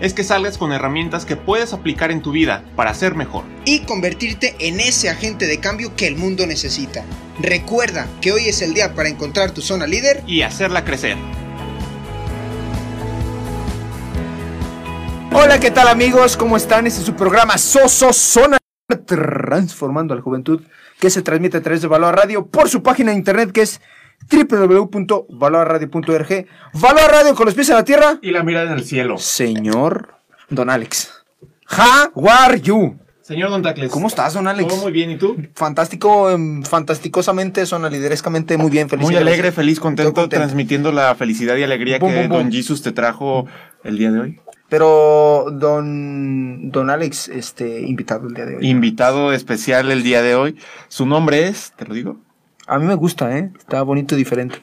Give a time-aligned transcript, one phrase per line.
[0.00, 3.44] es que salgas con herramientas que puedes aplicar en tu vida para ser mejor.
[3.64, 7.04] Y convertirte en ese agente de cambio que el mundo necesita.
[7.38, 11.16] Recuerda que hoy es el día para encontrar tu zona líder y hacerla crecer.
[15.32, 16.36] Hola, ¿qué tal amigos?
[16.36, 16.86] ¿Cómo están?
[16.86, 18.58] Este es su programa Soso Zona
[19.06, 20.62] Transformando a la Juventud,
[20.98, 23.80] que se transmite a través de Valor Radio por su página de internet que es
[24.28, 26.46] www.valorradio.org.
[26.74, 29.16] Valor Radio con los pies en la tierra y la mirada en el cielo.
[29.18, 30.14] Señor
[30.48, 31.20] Don Alex.
[31.70, 32.98] How are you?
[33.22, 33.92] Señor Don Tacles.
[33.92, 34.68] ¿Cómo estás, Don Alex?
[34.68, 35.36] Todo muy bien, ¿y tú?
[35.54, 39.06] Fantástico, em, fantasticosamente, liderescamente muy bien, feliz.
[39.06, 43.46] Muy alegre, feliz, contento, transmitiendo la felicidad y alegría que Don Jesus te trajo
[43.84, 44.40] el día de hoy.
[44.68, 48.68] Pero don, don Alex, este, invitado el día de hoy.
[48.68, 50.56] Invitado especial el día de hoy.
[50.88, 52.18] Su nombre es, te lo digo.
[52.70, 53.50] A mí me gusta, ¿eh?
[53.58, 54.60] Está bonito y diferente.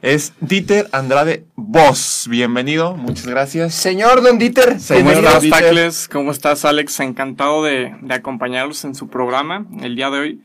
[0.00, 2.28] es Dieter Andrade Voss.
[2.30, 3.74] Bienvenido, muchas gracias.
[3.74, 4.76] Señor Don Dieter.
[4.86, 6.08] ¿Cómo estás, Tacles?
[6.08, 7.00] ¿Cómo estás, Alex?
[7.00, 10.40] Encantado de, de acompañarlos en su programa el día de hoy.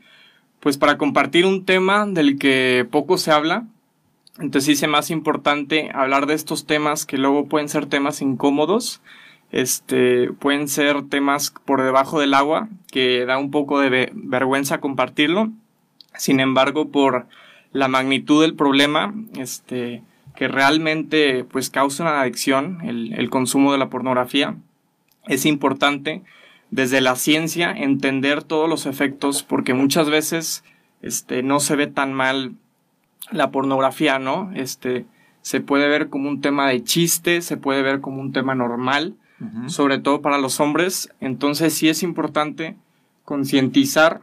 [0.58, 3.68] Pues para compartir un tema del que poco se habla,
[4.40, 9.02] entonces hice más importante hablar de estos temas que luego pueden ser temas incómodos,
[9.52, 15.52] este, pueden ser temas por debajo del agua, que da un poco de vergüenza compartirlo.
[16.16, 17.26] Sin embargo, por
[17.72, 20.02] la magnitud del problema, este,
[20.34, 24.56] que realmente pues causa una adicción, el, el consumo de la pornografía,
[25.26, 26.22] es importante
[26.70, 30.64] desde la ciencia entender todos los efectos, porque muchas veces
[31.02, 32.54] este, no se ve tan mal
[33.30, 34.50] la pornografía, ¿no?
[34.54, 35.06] Este,
[35.42, 39.14] se puede ver como un tema de chiste, se puede ver como un tema normal,
[39.66, 41.10] sobre todo para los hombres.
[41.20, 42.76] Entonces sí es importante
[43.24, 44.22] concientizar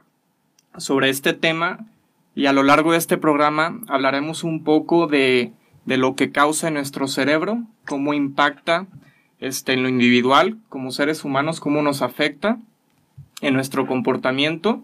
[0.78, 1.86] sobre este tema
[2.36, 5.52] y a lo largo de este programa hablaremos un poco de,
[5.86, 8.88] de lo que causa en nuestro cerebro, cómo impacta
[9.40, 12.58] este, en lo individual, como seres humanos, cómo nos afecta
[13.42, 14.82] en nuestro comportamiento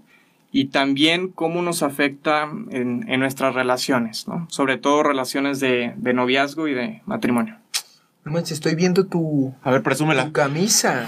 [0.52, 4.48] y también cómo nos afecta en, nuestras relaciones, ¿no?
[4.50, 7.58] Sobre todo relaciones de, noviazgo y de matrimonio.
[8.26, 9.54] No manches, estoy viendo tu...
[9.64, 10.26] A ver, presúmela.
[10.26, 11.08] Tu camisa.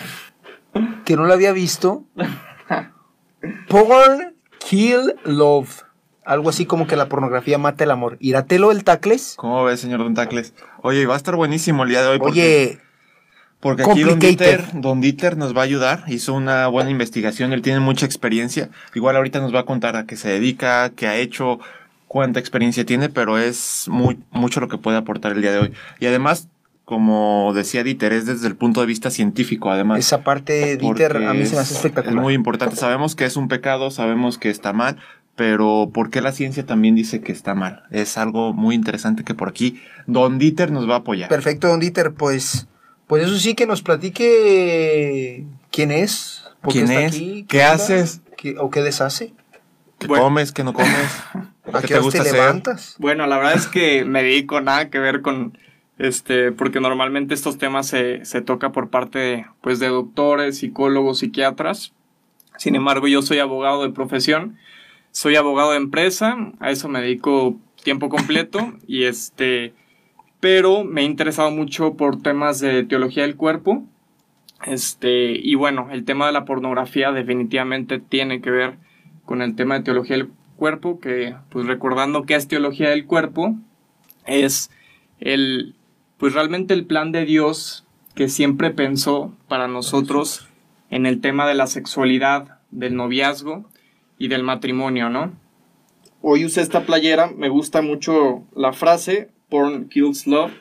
[1.04, 2.06] Que no la había visto.
[3.68, 4.31] Porn
[4.68, 5.84] Kill Love.
[6.24, 8.18] Algo así como que la pornografía mata el amor.
[8.20, 9.34] ¿Iratelo el Tacles?
[9.38, 10.54] ¿Cómo ves, señor Don Tacles?
[10.82, 12.20] Oye, va a estar buenísimo el día de hoy.
[12.22, 12.80] Oye,
[13.60, 17.62] porque aquí Don Dieter, Don Dieter nos va a ayudar, hizo una buena investigación, él
[17.62, 18.70] tiene mucha experiencia.
[18.96, 21.60] Igual ahorita nos va a contar a qué se dedica, qué ha hecho,
[22.08, 25.74] cuánta experiencia tiene, pero es muy, mucho lo que puede aportar el día de hoy.
[26.00, 26.48] Y además,
[26.92, 30.00] como decía Dieter, es desde el punto de vista científico, además.
[30.00, 32.18] Esa parte, Dieter, a mí se me hace espectacular.
[32.18, 32.76] Es muy importante.
[32.76, 34.98] Sabemos que es un pecado, sabemos que está mal,
[35.38, 37.84] pero ¿por qué la ciencia también dice que está mal?
[37.92, 41.30] Es algo muy interesante que por aquí Don Dieter nos va a apoyar.
[41.30, 42.68] Perfecto, Don Dieter, pues
[43.08, 48.22] pues eso sí, que nos platique quién es, por quién qué es, qué, haces,
[48.60, 49.34] o qué deshace.
[49.98, 50.92] ¿Qué comes, qué no comes?
[51.72, 52.96] ¿A qué, te, gusta te levantas?
[53.00, 55.58] Bueno, la verdad es que me dedico nada que ver con
[56.02, 61.20] este, porque normalmente estos temas se, se toca por parte de, pues, de doctores, psicólogos,
[61.20, 61.94] psiquiatras.
[62.58, 64.58] Sin embargo, yo soy abogado de profesión,
[65.12, 69.74] soy abogado de empresa, a eso me dedico tiempo completo y este
[70.40, 73.84] pero me he interesado mucho por temas de teología del cuerpo.
[74.66, 78.80] Este, y bueno, el tema de la pornografía definitivamente tiene que ver
[79.24, 83.56] con el tema de teología del cuerpo, que pues recordando que es teología del cuerpo,
[84.26, 84.72] es
[85.20, 85.76] el,
[86.22, 87.84] pues realmente el plan de Dios
[88.14, 90.48] que siempre pensó para nosotros
[90.92, 93.66] en el tema de la sexualidad, del noviazgo
[94.20, 95.34] y del matrimonio, ¿no?
[96.22, 100.52] Hoy usé esta playera, me gusta mucho la frase, Porn Kills Love,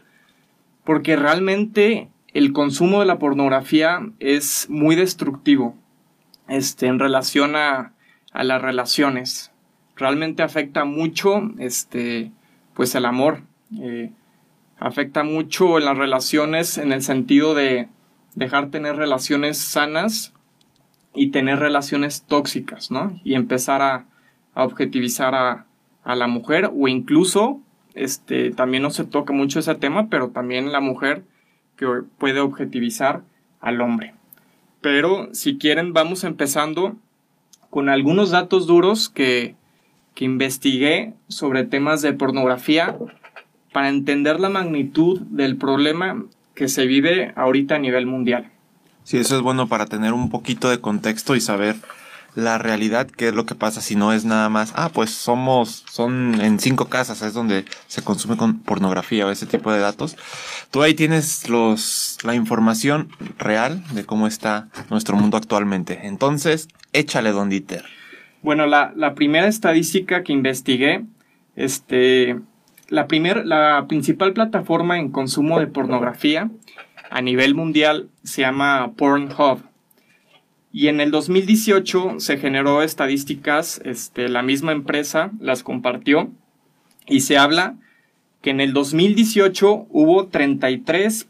[0.85, 5.77] porque realmente el consumo de la pornografía es muy destructivo
[6.49, 7.93] este, en relación a,
[8.33, 9.53] las relaciones.
[9.95, 12.31] Realmente afecta mucho este,
[12.73, 13.43] pues el amor.
[13.79, 14.11] Eh,
[14.81, 17.89] afecta mucho en las relaciones en el sentido de
[18.35, 20.33] dejar tener relaciones sanas
[21.15, 23.21] y tener relaciones tóxicas, ¿no?
[23.23, 24.07] Y empezar a,
[24.55, 25.67] objetivizar a,
[26.03, 27.61] a, la mujer o incluso
[27.95, 31.25] este, también no se toca mucho ese tema, pero también la mujer
[31.77, 31.87] que
[32.19, 33.23] puede objetivizar
[33.61, 34.15] al hombre.
[34.81, 36.97] Pero si quieren, vamos empezando
[37.69, 39.57] con algunos datos duros que,
[40.15, 42.97] que investigué sobre temas de pornografía
[43.73, 46.25] para entender la magnitud del problema
[46.55, 48.51] que se vive ahorita a nivel mundial.
[49.05, 51.77] Sí, eso es bueno para tener un poquito de contexto y saber
[52.35, 55.85] la realidad, qué es lo que pasa si no es nada más, ah, pues somos,
[55.91, 60.17] son en cinco casas, es donde se consume con pornografía o ese tipo de datos.
[60.71, 63.09] Tú ahí tienes los, la información
[63.39, 66.01] real de cómo está nuestro mundo actualmente.
[66.05, 67.85] Entonces, échale, don Dieter.
[68.43, 71.05] Bueno, la, la primera estadística que investigué,
[71.57, 72.39] este,
[72.91, 76.51] la, primer, la principal plataforma en consumo de pornografía
[77.09, 79.63] a nivel mundial se llama Pornhub.
[80.73, 86.31] Y en el 2018 se generó estadísticas, este, la misma empresa las compartió
[87.07, 87.75] y se habla
[88.41, 91.29] que en el 2018 hubo 33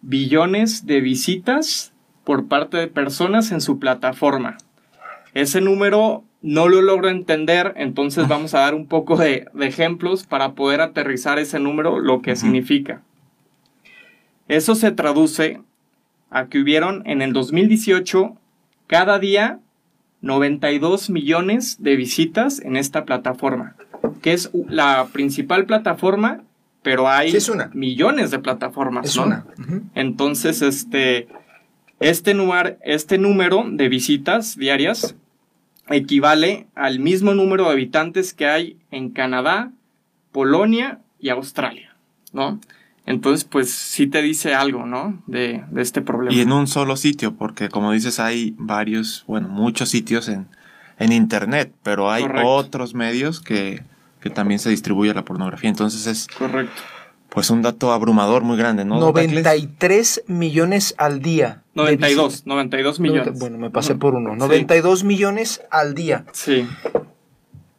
[0.00, 1.92] billones de visitas
[2.24, 4.58] por parte de personas en su plataforma.
[5.34, 10.52] Ese número no lo logro entender, entonces vamos a dar un poco de, ejemplos para
[10.52, 13.02] poder aterrizar ese número, lo que significa.
[14.48, 15.60] Eso se traduce
[16.30, 18.36] a que hubieron en el 2018
[18.88, 19.60] cada día
[20.20, 23.76] 92 millones de visitas en esta plataforma,
[24.20, 26.42] que es la principal plataforma,
[26.82, 27.32] pero hay
[27.72, 29.06] millones de plataformas.
[29.06, 29.46] Es una.
[29.94, 31.28] Entonces, este,
[32.00, 32.34] este,
[32.82, 35.16] este número de visitas diarias
[35.88, 39.72] equivale al mismo número de habitantes que hay en Canadá,
[40.32, 41.96] Polonia y Australia,
[42.32, 42.60] ¿no?
[43.04, 45.22] Entonces, pues sí te dice algo, ¿no?
[45.26, 46.34] De, este problema.
[46.34, 50.46] Y en un solo sitio, porque como dices, hay varios, bueno, muchos sitios en,
[50.98, 53.82] en Internet, pero hay otros medios que,
[54.20, 55.68] que, también se distribuye la pornografía.
[55.68, 56.28] Entonces es...
[56.28, 56.80] Correcto.
[57.32, 58.98] Pues un dato abrumador muy grande, ¿no?
[58.98, 61.62] 93 millones al día.
[61.74, 63.38] 92, 92 millones.
[63.38, 64.36] Bueno, me pasé por uno.
[64.36, 66.26] 92 millones al día.
[66.32, 66.68] Sí.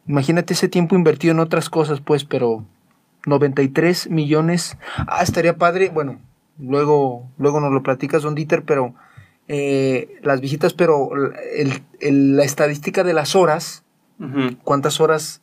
[0.08, 2.64] Imagínate ese tiempo invertido en otras cosas, pues, pero
[3.26, 4.76] 93 millones.
[4.96, 5.88] Ah, estaría padre.
[5.88, 6.20] Bueno,
[6.58, 8.94] luego, luego nos lo platicas, Don Dieter, pero
[9.46, 11.10] eh, las visitas, pero
[12.00, 13.84] el, la estadística de las horas,
[14.64, 15.42] cuántas horas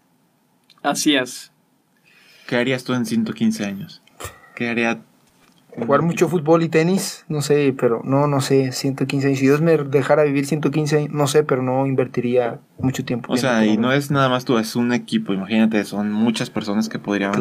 [0.81, 1.51] Así es.
[2.47, 4.01] ¿Qué harías tú en 115 años?
[4.55, 5.01] ¿Qué haría?
[5.75, 9.39] Jugar mucho fútbol y tenis, no sé, pero no, no sé, 115 años.
[9.39, 13.33] Si Dios me dejara vivir 115 años, no sé, pero no invertiría mucho tiempo.
[13.33, 16.89] O sea, y no es nada más tú, es un equipo, imagínate, son muchas personas
[16.89, 17.33] que podrían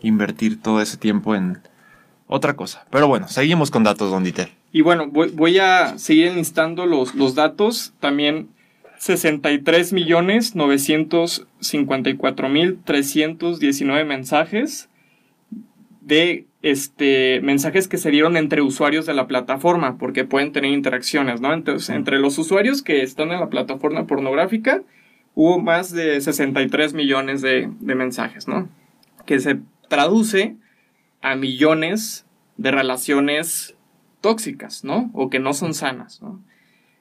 [0.00, 1.60] invertir todo ese tiempo en
[2.32, 2.86] otra cosa.
[2.90, 4.50] Pero bueno, seguimos con datos, Don Dieter.
[4.72, 7.92] Y bueno, voy, a seguir enlistando los, los datos.
[8.00, 8.48] También
[8.98, 14.88] 63 millones 954 mil 319 mensajes
[16.00, 21.40] de este, mensajes que se dieron entre usuarios de la plataforma, porque pueden tener interacciones,
[21.40, 21.52] ¿no?
[21.52, 24.82] Entonces, entre los usuarios que están en la plataforma pornográfica,
[25.34, 28.68] hubo más de 63 millones de, de mensajes, ¿no?
[29.26, 29.58] Que se
[29.88, 30.56] traduce
[31.22, 32.26] a millones
[32.56, 33.74] de relaciones
[34.20, 35.10] tóxicas, ¿no?
[35.14, 36.40] O que no son sanas, ¿no?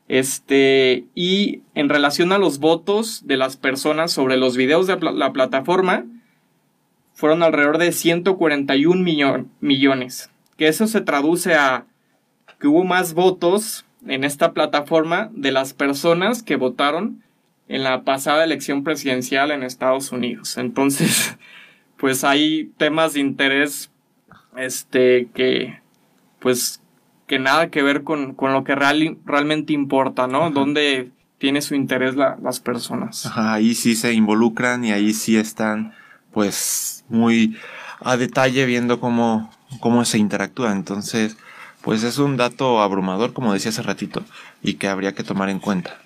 [0.08, 5.32] Este, y en relación a los votos de las personas sobre los videos de la
[5.32, 6.06] plataforma,
[7.14, 10.30] fueron alrededor de 141 millones.
[10.58, 11.86] Que eso se traduce a
[12.60, 17.24] que hubo más votos en esta plataforma de las personas que votaron
[17.68, 20.58] en la pasada elección presidencial en Estados Unidos.
[20.58, 21.38] Entonces,
[21.98, 23.92] pues hay temas de interés
[24.56, 25.80] este que
[26.40, 26.82] pues
[27.32, 30.52] que nada que ver con, lo que realmente importa, ¿no?
[30.52, 33.26] Donde tiene su interés las personas.
[33.26, 35.94] Ajá, ahí sí se involucran y ahí sí están,
[36.34, 37.58] pues, muy
[38.02, 40.74] a detalle viendo cómo, cómo se interactúa.
[40.74, 41.38] Entonces,
[41.82, 44.26] pues es un dato abrumador, como decía hace ratito,
[44.62, 45.98] y que habría que tomar en cuenta.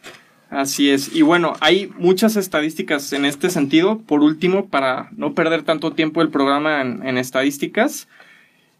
[0.51, 1.15] Así es.
[1.15, 3.97] Y bueno, hay muchas estadísticas en este sentido.
[3.97, 8.07] Por último, para no perder tanto tiempo el programa en estadísticas,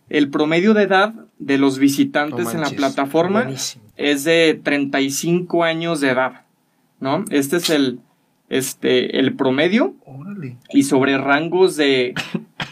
[0.09, 3.50] el promedio de edad de los visitantes en la plataforma
[3.97, 6.45] es de 35 años de edad,
[7.00, 7.25] ¿no?
[7.31, 8.00] Este es el,
[8.50, 9.95] este, el promedio.
[10.69, 12.13] Y sobre rangos de,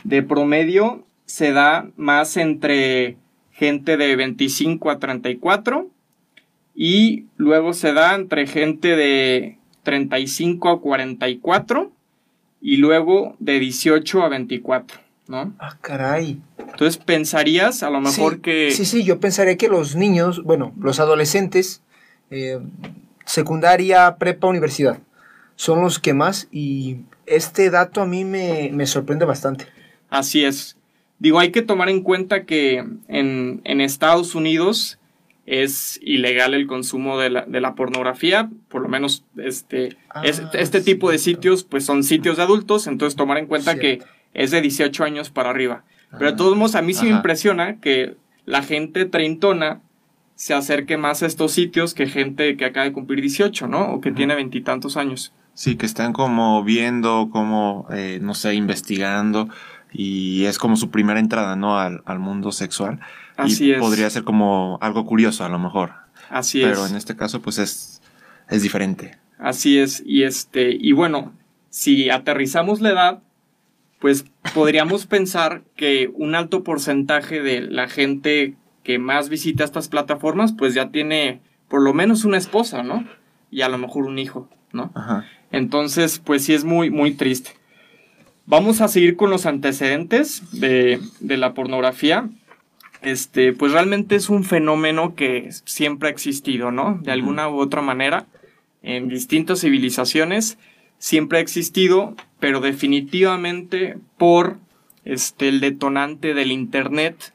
[0.03, 3.17] de promedio se da más entre
[3.51, 5.89] gente de 25 a 34
[6.75, 11.91] y luego se da entre gente de 35 a 44
[12.61, 15.53] y luego de 18 a 24, ¿no?
[15.59, 16.41] Ah, caray.
[16.57, 18.71] Entonces pensarías a lo mejor que...
[18.71, 21.81] Sí, sí, yo pensaría que los niños, bueno, los adolescentes,
[22.29, 22.59] eh,
[23.25, 24.99] secundaria, prepa, universidad,
[25.55, 29.65] son los que más y este dato a mí me, me sorprende bastante.
[30.09, 30.77] Así es.
[31.19, 34.99] Digo, hay que tomar en cuenta que en, en Estados Unidos
[35.45, 40.81] es ilegal el consumo de la, de la pornografía, por lo menos este, Ah, este
[40.81, 44.05] tipo de sitios pues son sitios de adultos, entonces tomar en cuenta Cierto.
[44.05, 45.83] que es de 18 años para arriba.
[46.11, 49.81] Pero de Ah, todos modos, a mí sí me impresiona que la gente treintona
[50.35, 53.93] se acerque más a estos sitios que gente que acaba de cumplir 18, ¿no?
[53.93, 55.33] O que tiene veintitantos años.
[55.53, 59.49] Sí, que están como viendo, como, eh, no sé, investigando
[59.91, 61.77] y es como su primera entrada, ¿no?
[61.79, 62.99] Al, al mundo sexual.
[63.37, 63.79] Así y es.
[63.79, 65.93] podría ser como algo curioso a lo mejor.
[66.29, 66.91] Así pero es.
[66.91, 68.01] en este caso pues es,
[68.49, 69.17] es diferente.
[69.37, 71.33] Así es, y este, y bueno,
[71.69, 73.19] si aterrizamos la edad,
[74.03, 80.51] pues podríamos pensar que un alto porcentaje de la gente que más visita estas plataformas,
[80.51, 83.07] pues ya tiene por lo menos una esposa, ¿no?
[83.49, 84.91] Y a lo mejor un hijo, ¿no?
[84.93, 85.25] Ajá.
[85.53, 87.51] Entonces, pues sí es muy, muy triste.
[88.45, 92.29] Vamos a seguir con los antecedentes de, de la pornografía.
[93.01, 96.99] Este, pues realmente es un fenómeno que siempre ha existido, ¿no?
[97.01, 98.25] De alguna u otra manera,
[98.81, 100.57] en distintas civilizaciones,
[100.97, 104.57] siempre ha existido, pero definitivamente por
[105.05, 107.33] este, el detonante del Internet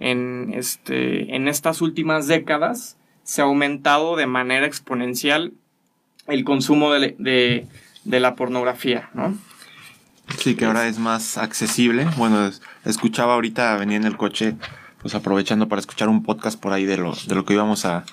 [0.00, 5.52] en, este, en estas últimas décadas se ha aumentado de manera exponencial
[6.26, 9.38] el consumo de, de- la pornografía, ¿no?
[10.38, 12.08] Sí, que ahora es más accesible.
[12.16, 14.56] Bueno, es- escuchaba ahorita, venía en el coche,
[15.00, 18.04] pues aprovechando para escuchar un podcast por ahí de lo, de lo que íbamos a,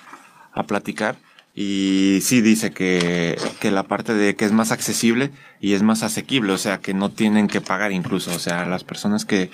[0.52, 1.16] a platicar.
[1.60, 6.04] Y sí dice que, que la parte de que es más accesible y es más
[6.04, 8.30] asequible, o sea, que no tienen que pagar incluso.
[8.32, 9.50] O sea, las personas que,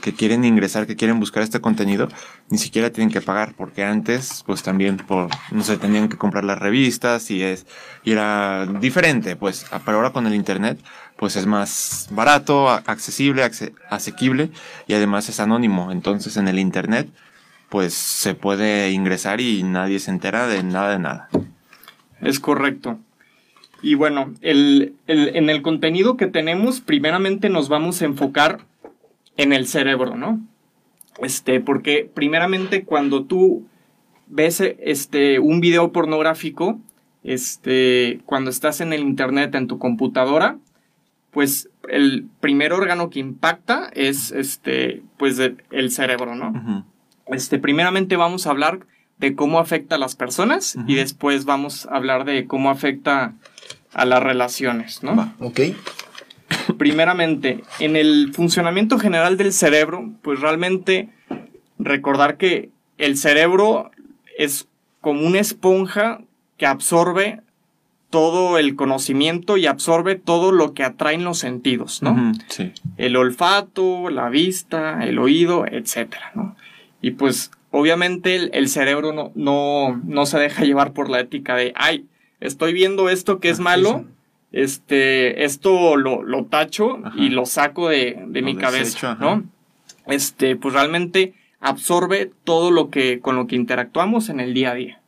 [0.00, 2.06] que quieren ingresar, que quieren buscar este contenido,
[2.48, 6.44] ni siquiera tienen que pagar, porque antes, pues también por, no sé, tenían que comprar
[6.44, 7.66] las revistas y es,
[8.04, 10.78] y era diferente, pues, pero ahora con el internet,
[11.16, 14.50] pues es más barato, accesible, acce- asequible
[14.86, 15.90] y además es anónimo.
[15.90, 17.08] Entonces en el internet,
[17.68, 21.28] pues se puede ingresar y nadie se entera de nada de nada.
[22.20, 22.98] Es correcto.
[23.82, 28.60] Y bueno, el, el- en el contenido que tenemos, primeramente nos vamos a enfocar
[29.36, 30.40] en el cerebro, ¿no?
[31.22, 33.66] Este, porque primeramente cuando tú
[34.26, 36.78] ves este, un video pornográfico,
[37.22, 40.58] este, cuando estás en el internet en tu computadora,
[41.30, 45.38] pues el primer órgano que impacta es este, pues
[45.70, 46.86] el cerebro, ¿no?
[47.30, 48.80] Este, primeramente vamos a hablar
[49.18, 53.34] de cómo afecta a las personas y después vamos a hablar de cómo afecta
[53.92, 55.16] a las relaciones, ¿no?
[55.16, 55.34] Va.
[55.40, 55.60] Ok.
[56.78, 61.08] Primeramente, en el funcionamiento general del cerebro, pues realmente
[61.78, 63.90] recordar que el cerebro
[64.36, 64.68] es
[65.00, 66.20] como una esponja
[66.56, 67.40] que absorbe
[68.10, 72.32] todo el conocimiento y absorbe todo lo que atraen los sentidos, ¿no?
[72.48, 72.72] Sí.
[72.96, 76.56] el olfato, la vista, el oído, etcétera, ¿no?
[77.00, 81.54] Y pues obviamente el, el cerebro no, no, no se deja llevar por la ética
[81.54, 82.06] de, ay,
[82.40, 84.04] estoy viendo esto que es malo,
[84.52, 87.16] este, esto lo, lo tacho Ajá.
[87.18, 89.16] y lo saco de, de Lo mi cabeza.
[89.20, 89.44] ¿no?
[90.06, 94.74] Este, pues realmente absorbe todo lo que, con lo que interactuamos en el día a
[94.74, 95.00] día.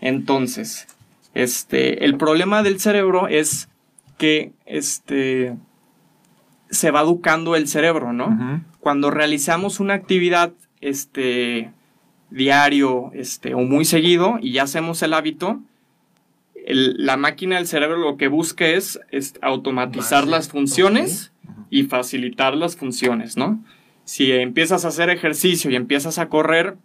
[0.00, 0.86] Entonces,
[1.34, 3.68] este, el problema del cerebro es
[4.16, 5.56] que, este,
[6.70, 8.62] se va educando el cerebro, ¿no?
[8.78, 11.70] Cuando realizamos una actividad, este,
[12.30, 15.60] diario, este, o muy seguido, y ya hacemos el hábito,
[16.66, 21.32] el- la máquina del cerebro lo que busca es, es automatizar Más, las funciones
[21.70, 23.62] y facilitar las funciones, ¿no?
[24.04, 26.76] Si empiezas a hacer ejercicio y empiezas a correr,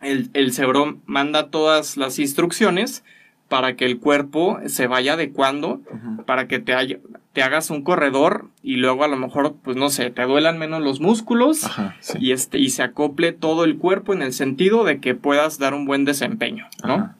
[0.00, 3.04] el, el cerebro manda todas las instrucciones
[3.48, 5.80] para que el cuerpo se vaya adecuando
[6.26, 6.98] para que te, haya-
[7.32, 10.82] te hagas un corredor y luego a lo mejor, pues no sé, te duelan menos
[10.82, 12.18] los músculos Ajá, sí.
[12.20, 15.74] y, este, y se acople todo el cuerpo en el sentido de que puedas dar
[15.74, 16.94] un buen desempeño, ¿no?
[16.94, 17.16] Ajá.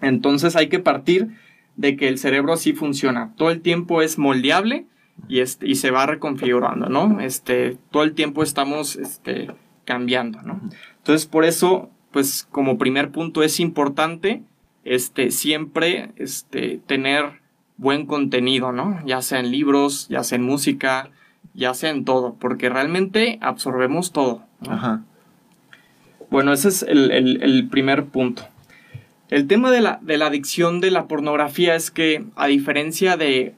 [0.00, 1.28] Entonces hay que partir
[1.76, 3.32] de que el cerebro así funciona.
[3.36, 4.86] Todo el tiempo es moldeable
[5.28, 7.20] y, este, y se va reconfigurando, ¿no?
[7.20, 9.50] Este, todo el tiempo estamos este,
[9.84, 10.60] cambiando, ¿no?
[10.98, 14.42] Entonces por eso, pues como primer punto es importante
[14.84, 17.39] este, siempre este, tener
[17.80, 19.00] buen contenido, ¿no?
[19.06, 21.10] Ya sea en libros, ya sea en música,
[21.54, 24.44] ya sea en todo, porque realmente absorbemos todo.
[26.30, 28.42] Bueno, ese es el, primer punto.
[29.30, 33.54] El tema de la, de la adicción de la pornografía es que, a diferencia de,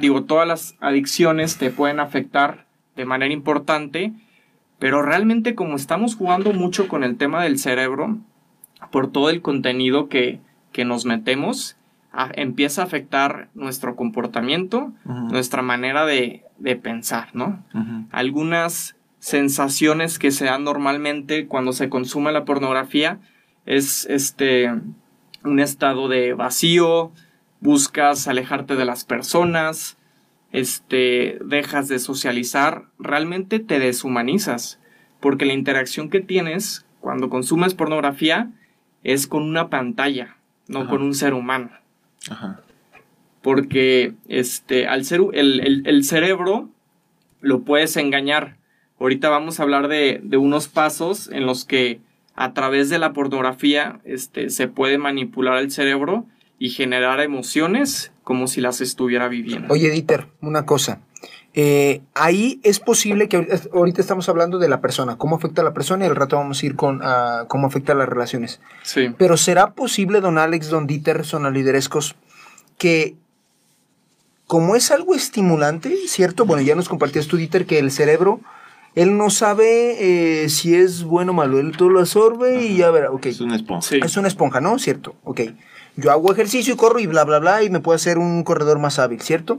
[0.00, 4.12] digo, todas las adicciones te pueden afectar de manera importante,
[4.78, 8.18] pero realmente como estamos jugando mucho con el tema del cerebro,
[8.90, 10.40] por todo el contenido que,
[10.84, 11.76] nos metemos,
[12.34, 16.44] empieza a afectar nuestro comportamiento, nuestra manera de,
[16.82, 17.64] pensar, ¿no?
[18.10, 23.18] Algunas sensaciones que se dan normalmente cuando se consume la pornografía
[23.66, 24.70] es este
[25.44, 27.12] un estado de vacío,
[27.60, 29.96] buscas alejarte de las personas,
[30.52, 34.80] este, dejas de socializar, realmente te deshumanizas,
[35.20, 38.50] porque la interacción que tienes cuando consumes pornografía
[39.02, 40.36] es con una pantalla,
[40.68, 41.70] no con un ser humano.
[43.42, 46.68] Porque este, al ser, el, cerebro
[47.40, 48.56] lo puedes engañar.
[48.98, 52.00] Ahorita vamos a hablar de, unos pasos en los que
[52.34, 56.26] a través de la pornografía este, se puede manipular el cerebro
[56.58, 59.72] y generar emociones como si las estuviera viviendo.
[59.72, 61.00] Oye, Dieter, una cosa.
[61.52, 65.72] Eh, ahí es posible que ahorita estamos hablando de la persona, cómo afecta a la
[65.72, 68.60] persona y al rato vamos a ir con ah, cómo afecta a las relaciones.
[68.82, 69.12] Sí.
[69.18, 72.14] Pero ¿será posible, don Alex, don Dieter, sonaliderescos,
[72.78, 73.16] que
[74.46, 76.44] como es algo estimulante, ¿cierto?
[76.44, 78.40] Bueno, ya nos compartías tú, Dieter, que el cerebro,
[78.94, 82.90] él no sabe eh, si es bueno o malo, él todo lo absorbe y ya
[82.90, 83.26] verá, ok.
[83.26, 83.96] Es una esponja.
[83.96, 84.78] Es una esponja, ¿no?
[84.78, 85.16] ¿Cierto?
[85.24, 85.40] Ok
[85.96, 88.78] yo hago ejercicio y corro y bla, bla, bla, y me puedo hacer un corredor
[88.78, 89.58] más hábil, ¿cierto?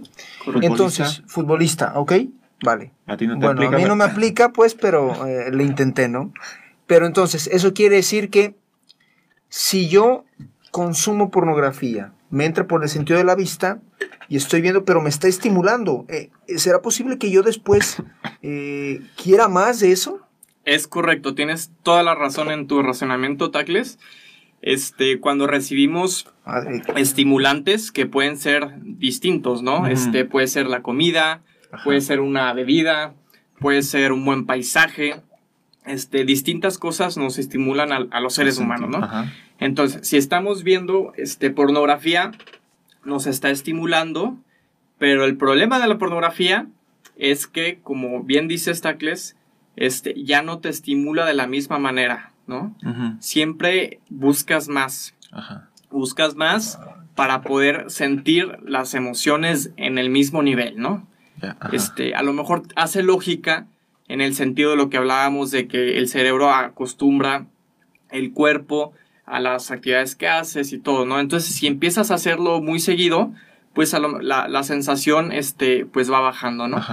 [0.61, 2.13] Entonces, futbolista, ¿ok?
[2.63, 2.91] Vale.
[3.07, 6.07] A ti no te bueno, a mí no me aplica, pues, pero eh, le intenté,
[6.07, 6.31] ¿no?
[6.87, 8.55] Pero entonces, eso quiere decir que
[9.49, 10.25] si yo
[10.71, 13.79] consumo pornografía, me entra por el sentido de la vista
[14.29, 17.97] y estoy viendo, pero me está estimulando, eh, ¿será posible que yo después
[18.41, 20.19] eh, quiera más de eso?
[20.63, 23.97] Es correcto, tienes toda la razón en tu razonamiento, Tacles
[24.61, 26.27] este, cuando recibimos
[26.95, 29.87] estimulantes que pueden ser distintos, ¿no?
[29.87, 31.41] Este, puede ser la comida,
[31.83, 33.13] puede ser una bebida,
[33.59, 35.15] puede ser un buen paisaje,
[35.85, 39.09] este, distintas cosas nos estimulan a, los seres humanos, ¿no?
[39.59, 42.31] Entonces, si estamos viendo, este, pornografía,
[43.03, 44.37] nos está estimulando,
[44.99, 46.67] pero el problema de la pornografía
[47.15, 49.35] es que, como bien dice Stacles,
[49.75, 52.30] este, ya no te estimula de la misma manera.
[52.51, 52.75] ¿No?
[53.19, 55.15] Siempre buscas más.
[55.89, 56.79] Buscas más
[57.15, 61.07] para poder sentir las emociones en el mismo nivel, ¿no?
[61.71, 63.65] este, a lo mejor hace lógica
[64.07, 67.47] en el sentido de lo que hablábamos de que el cerebro acostumbra
[68.09, 68.93] el cuerpo
[69.25, 71.19] a las actividades que haces y todo, ¿no?
[71.19, 73.31] Entonces, si empiezas a hacerlo muy seguido,
[73.73, 76.83] pues la, sensación, este, pues va bajando, ¿no?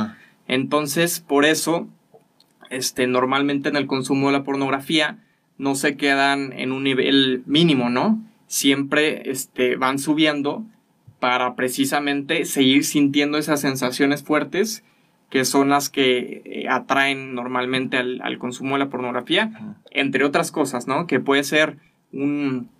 [0.46, 1.88] Entonces, por eso,
[2.70, 5.18] este, normalmente en el consumo de la pornografía,
[5.58, 8.22] no se quedan en un nivel mínimo, ¿no?
[8.46, 10.64] Siempre este, van subiendo
[11.20, 14.84] para precisamente seguir sintiendo esas sensaciones fuertes
[15.30, 20.86] que son las que eh, atraen normalmente al, consumo de la pornografía, entre otras cosas,
[20.86, 21.06] ¿no?
[21.06, 21.76] Que puede ser
[22.12, 22.70] un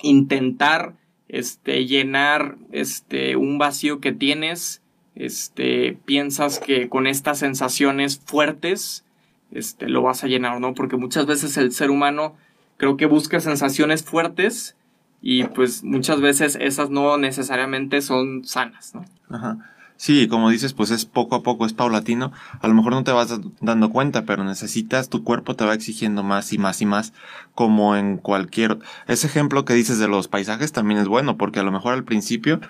[0.00, 0.94] intentar
[1.28, 4.82] este, llenar este, un vacío que tienes,
[5.16, 9.04] este, piensas que con estas sensaciones fuertes
[9.52, 10.74] este, lo vas a llenar, ¿no?
[10.74, 12.36] Porque muchas veces el ser humano
[12.76, 14.76] creo que busca sensaciones fuertes
[15.20, 19.04] y pues muchas veces esas no necesariamente son sanas, ¿no?
[19.28, 19.58] Ajá.
[19.98, 22.32] Sí, como dices, pues es poco a poco, es paulatino.
[22.60, 26.22] A lo mejor no te vas dando cuenta, pero necesitas, tu cuerpo te va exigiendo
[26.22, 27.12] más y más y más,
[27.56, 28.78] como en cualquier...
[29.08, 32.04] Ese ejemplo que dices de los paisajes también es bueno, porque a lo mejor al
[32.04, 32.60] principio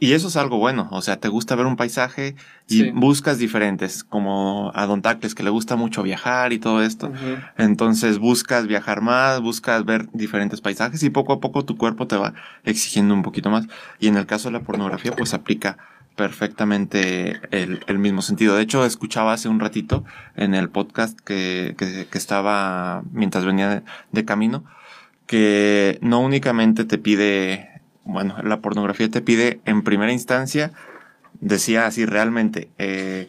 [0.00, 2.34] y eso es algo bueno, o sea, te gusta ver un paisaje
[2.66, 7.12] y buscas diferentes, como a Don Tacles que le gusta mucho viajar y todo esto.
[7.58, 12.16] Entonces buscas viajar más, buscas ver diferentes paisajes y poco a poco tu cuerpo te
[12.16, 12.32] va
[12.64, 13.66] exigiendo un poquito más.
[14.00, 15.76] Y en el caso de la pornografía, pues aplica
[16.16, 18.56] perfectamente el, mismo sentido.
[18.56, 24.24] De hecho, escuchaba hace un ratito en el podcast que, que, estaba mientras venía de
[24.24, 24.64] camino,
[25.26, 27.75] que no únicamente te pide
[28.06, 30.72] bueno, la pornografía te pide en primera instancia,
[31.40, 33.28] decía así realmente, eh,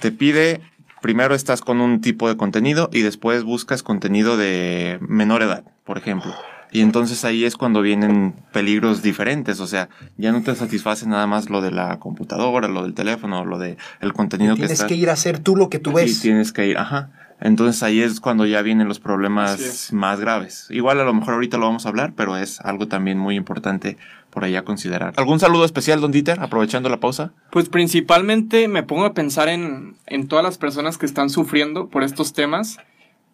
[0.00, 0.60] te pide,
[1.00, 5.96] primero estás con un tipo de contenido y después buscas contenido de menor edad, por
[5.96, 6.34] ejemplo.
[6.72, 11.26] Y entonces ahí es cuando vienen peligros diferentes, o sea, ya no te satisface nada
[11.26, 14.86] más lo de la computadora, lo del teléfono, lo del el contenido que está.
[14.86, 16.16] Tienes que ir a hacer tú lo que tú ves.
[16.16, 17.10] Sí, tienes que ir, ajá.
[17.40, 20.66] Entonces ahí es cuando ya vienen los problemas más graves.
[20.70, 23.96] Igual a lo mejor ahorita lo vamos a hablar, pero es algo también muy importante
[24.28, 25.14] por ahí a considerar.
[25.16, 27.32] ¿Algún saludo especial, don Dieter, aprovechando la pausa?
[27.50, 32.02] Pues principalmente me pongo a pensar en, en todas las personas que están sufriendo por
[32.02, 32.76] estos temas,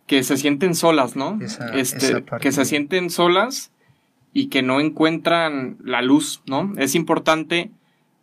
[0.07, 1.38] que se sienten solas, ¿no?
[1.75, 3.73] este, que se sienten solas
[4.33, 6.73] y que no encuentran la luz, ¿no?
[6.77, 7.71] Es importante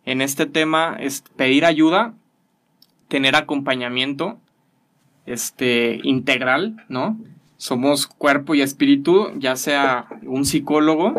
[0.06, 2.14] en este tema es pedir ayuda,
[3.08, 4.38] tener acompañamiento
[5.26, 7.18] este, integral, ¿no?
[7.56, 11.14] Somos cuerpo y espíritu, ya sea un psicólogo,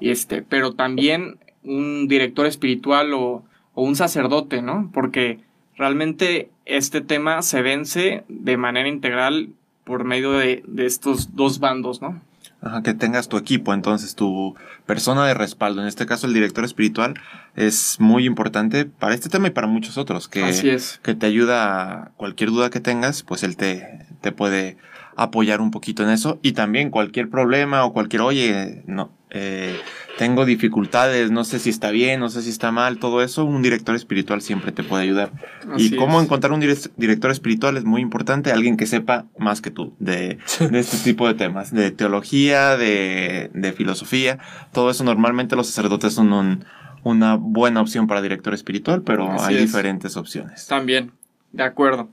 [0.00, 3.44] este, pero también un director espiritual o,
[3.74, 4.90] o un sacerdote, ¿no?
[4.92, 5.40] Porque
[5.76, 9.50] realmente este tema se vence de manera integral
[9.84, 12.20] por medio de, de estos dos bandos, ¿no?
[12.60, 14.54] Ajá, que tengas tu equipo, entonces tu
[14.86, 17.14] persona de respaldo, en este caso el director espiritual,
[17.56, 21.00] es muy importante para este tema y para muchos otros, que, es.
[21.02, 24.76] que te ayuda a cualquier duda que tengas, pues él te, te puede
[25.16, 29.80] apoyar un poquito en eso y también cualquier problema o cualquier, oye, no, eh,
[30.18, 33.62] tengo dificultades, no sé si está bien, no sé si está mal, todo eso, un
[33.62, 35.32] director espiritual siempre te puede ayudar.
[35.76, 39.94] y cómo encontrar un director espiritual es muy importante, alguien que sepa más que tú
[39.98, 40.38] de,
[40.72, 44.38] este tipo de temas, de teología, de, de filosofía,
[44.72, 46.64] todo eso normalmente los sacerdotes son
[47.04, 50.66] una buena opción para director espiritual, pero hay diferentes opciones.
[50.66, 51.12] También,
[51.52, 52.08] de acuerdo.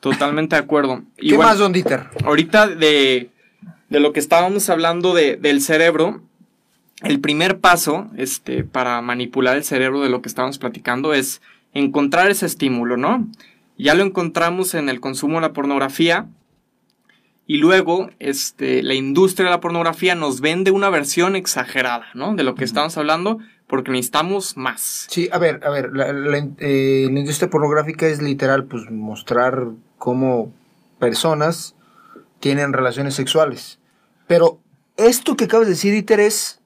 [0.00, 1.02] Totalmente de acuerdo.
[1.16, 2.04] ¿Qué más, Don Dieter?
[2.24, 3.30] Ahorita de,
[3.88, 6.22] de lo que estábamos hablando de, del cerebro,
[7.02, 11.42] el primer paso este, para manipular el cerebro de lo que estábamos platicando es
[11.74, 13.26] encontrar ese estímulo, ¿no?
[13.76, 16.26] Ya lo encontramos en el consumo de la pornografía
[17.46, 22.34] y luego este, la industria de la pornografía nos vende una versión exagerada, ¿no?
[22.34, 25.06] De lo que estamos hablando porque necesitamos más.
[25.10, 26.06] Sí, a ver, a ver, la,
[26.58, 30.52] eh, la industria pornográfica es literal, pues mostrar cómo
[30.98, 31.74] personas
[32.40, 33.78] tienen relaciones sexuales.
[34.26, 34.60] Pero
[34.96, 36.60] esto que acabas de decir, Iter, es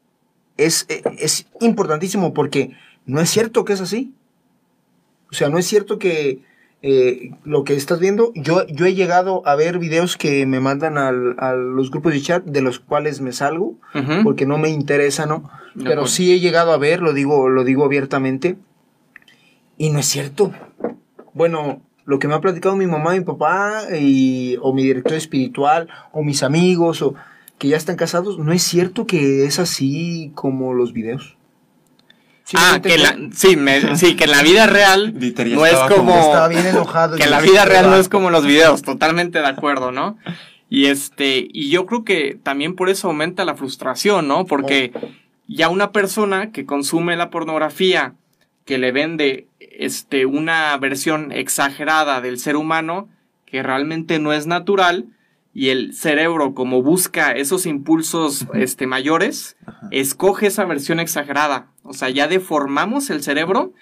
[0.66, 0.86] es,
[1.18, 4.12] es importantísimo porque no es cierto que es así.
[5.30, 6.40] O sea, no es cierto que
[6.82, 10.96] eh, lo que estás viendo, yo, yo he llegado a ver videos que me mandan
[10.96, 13.74] al, a los grupos de chat de los cuales me salgo,
[14.24, 15.50] porque no me interesa, ¿no?
[15.84, 18.56] Pero sí he llegado a ver, lo digo, lo digo abiertamente,
[19.76, 20.52] y no es cierto.
[21.34, 25.88] Bueno, lo que me ha platicado mi mamá, mi papá, y, o mi director espiritual,
[26.12, 27.14] o mis amigos, o
[27.60, 31.36] que ya están casados, no es cierto que es así como los videos.
[32.54, 33.54] ah, que la, sí,
[33.96, 35.14] sí, que en la vida real
[35.50, 36.18] no es como...
[36.18, 37.18] Estaba bien enojado.
[37.18, 40.16] que la vida real no es como los videos, totalmente de acuerdo, ¿no?
[40.70, 44.46] Y este, y yo creo que también por eso aumenta la frustración, ¿no?
[44.46, 45.08] Porque oh.
[45.46, 48.14] ya una persona que consume la pornografía,
[48.64, 53.10] que le vende este, una versión exagerada del ser humano,
[53.44, 55.08] que realmente no es natural,
[55.52, 59.56] y el cerebro como busca esos impulsos este, mayores,
[59.90, 61.66] escoge esa versión exagerada.
[61.82, 63.72] O sea, ya deformamos el cerebro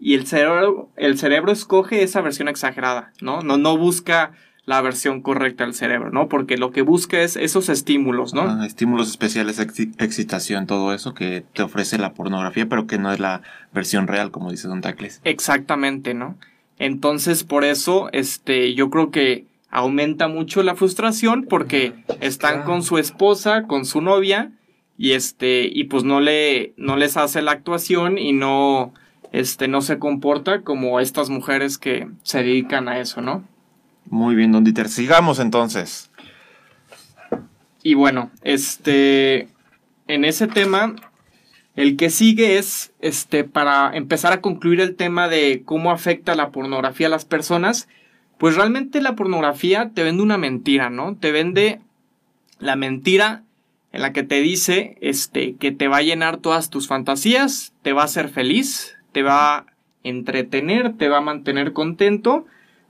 [0.00, 3.42] y el cerebro, el cerebro escoge esa versión exagerada, ¿no?
[3.42, 4.32] No, no busca
[4.64, 6.28] la versión correcta del cerebro, ¿no?
[6.28, 8.62] Porque lo que busca es esos estímulos, ¿no?
[8.64, 13.40] estímulos especiales, excitación, todo eso que te ofrece la pornografía, pero que no es la
[13.72, 15.22] versión real, como dice Don Tacles.
[15.24, 16.36] Exactamente, ¿no?
[16.78, 22.98] Entonces, por eso, este, yo creo que aumenta mucho la frustración porque están con su
[22.98, 24.52] esposa, con su novia
[24.96, 28.92] y este y pues no le no les hace la actuación y no
[29.32, 33.44] este no se comporta como estas mujeres que se dedican a eso, ¿no?
[34.10, 36.10] Muy bien, don Dieter, sigamos entonces.
[37.82, 39.48] Y bueno, este
[40.08, 40.96] en ese tema
[41.76, 46.50] el que sigue es este para empezar a concluir el tema de cómo afecta la
[46.50, 47.86] pornografía a las personas
[48.38, 51.16] pues realmente la pornografía te vende una mentira, ¿no?
[51.16, 51.80] Te vende
[52.58, 53.42] la mentira
[53.92, 57.92] en la que te dice este, que te va a llenar todas tus fantasías, te
[57.92, 59.66] va a hacer feliz, te va a
[60.04, 62.46] entretener, te va a mantener contento,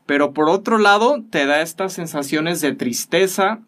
[0.07, 3.61] pero por otro lado te da estas sensaciones de tristeza,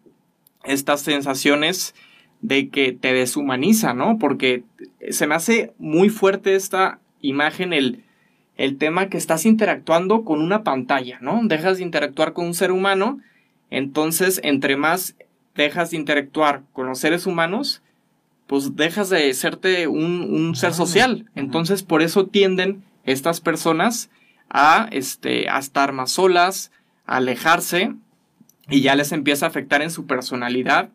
[0.63, 1.95] estas sensaciones
[2.41, 4.17] de que te deshumaniza, ¿no?
[4.19, 4.63] Porque
[5.09, 8.03] se me hace muy fuerte esta imagen, el
[8.61, 11.41] el tema que estás interactuando con una pantalla, ¿no?
[11.43, 13.19] Dejas de interactuar con un ser humano,
[13.71, 15.15] entonces entre más
[15.55, 17.81] dejas de interactuar con los seres humanos,
[18.45, 21.25] pues dejas de serte un, ser social.
[21.33, 24.11] Entonces por eso tienden estas personas
[24.47, 26.71] a, este, a estar más solas,
[27.07, 27.95] a alejarse
[28.69, 30.89] y ya les empieza a afectar en su personalidad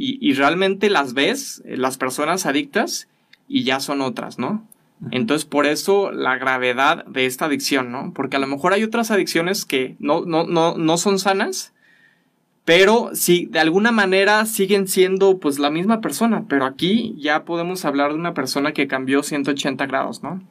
[0.00, 3.08] y, realmente las ves, eh, las personas adictas,
[3.48, 4.64] y ya son otras, ¿no?
[5.10, 8.12] Entonces, por eso la gravedad de esta adicción, ¿no?
[8.12, 11.72] Porque a lo mejor hay otras adicciones que no, no, no, no son sanas,
[12.64, 17.84] pero sí, de alguna manera siguen siendo pues la misma persona, pero aquí ya podemos
[17.84, 20.42] hablar de una persona que cambió 180 grados, ¿no?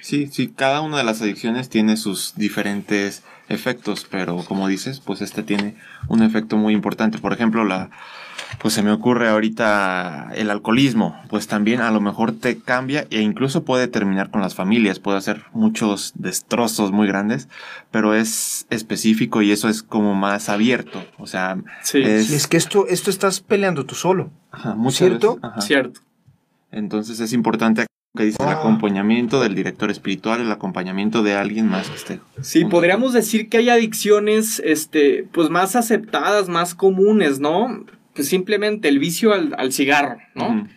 [0.00, 5.20] Sí, sí, cada una de las adicciones tiene sus diferentes efectos, pero como dices, pues
[5.20, 5.76] este tiene
[6.08, 7.18] un efecto muy importante.
[7.18, 7.90] Por ejemplo, la,
[8.58, 13.20] pues se me ocurre ahorita el alcoholismo, pues también a lo mejor te cambia e
[13.20, 17.48] incluso puede terminar con las familias, puede hacer muchos destrozos muy grandes,
[17.90, 22.02] pero es específico y eso es como más abierto, o sea, sí.
[22.02, 25.40] es, que esto, esto estás peleando tú solo, Ajá, ¿cierto?
[25.60, 26.00] Cierto.
[26.70, 27.86] Entonces es importante
[28.16, 28.52] que dice el ah.
[28.52, 32.20] acompañamiento del director espiritual, el acompañamiento de alguien más que esté.
[32.42, 37.84] Sí, podríamos decir que hay adicciones, este, pues más aceptadas, más comunes, ¿no?
[38.14, 40.68] Pues simplemente el vicio al, cigarro, ¿no?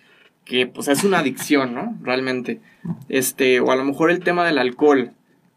[0.44, 1.98] Que pues es una adicción, ¿no?
[2.02, 2.62] Realmente.
[3.10, 5.12] Este, o a lo mejor el tema del alcohol,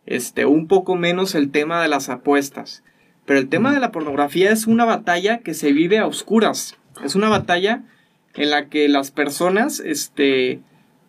[0.07, 2.83] este, un poco menos el tema de las apuestas.
[3.27, 6.77] Pero el tema de la pornografía es una batalla que se vive a oscuras.
[7.05, 7.83] Es una batalla
[8.35, 10.61] en la que las personas, este,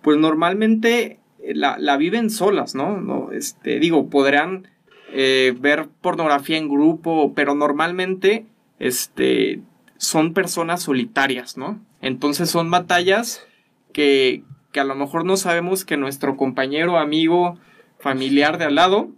[0.01, 1.19] pues normalmente
[1.53, 2.99] la, viven solas, ¿no?
[2.99, 3.31] ¿no?
[3.31, 4.67] Este, digo, podrán
[5.13, 8.45] eh, ver pornografía en grupo, pero normalmente,
[8.79, 9.61] este,
[9.99, 11.79] son personas solitarias, ¿no?
[12.01, 13.45] Entonces son batallas
[13.93, 17.59] que, que a lo mejor no sabemos que nuestro compañero, amigo,
[17.99, 19.09] familiar de al lado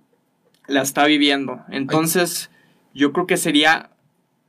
[0.68, 1.62] la está viviendo.
[1.70, 2.52] Entonces
[2.94, 3.92] yo creo que sería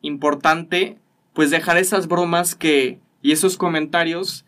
[0.01, 0.99] importante
[1.35, 4.45] pues dejar esas bromas que y esos comentarios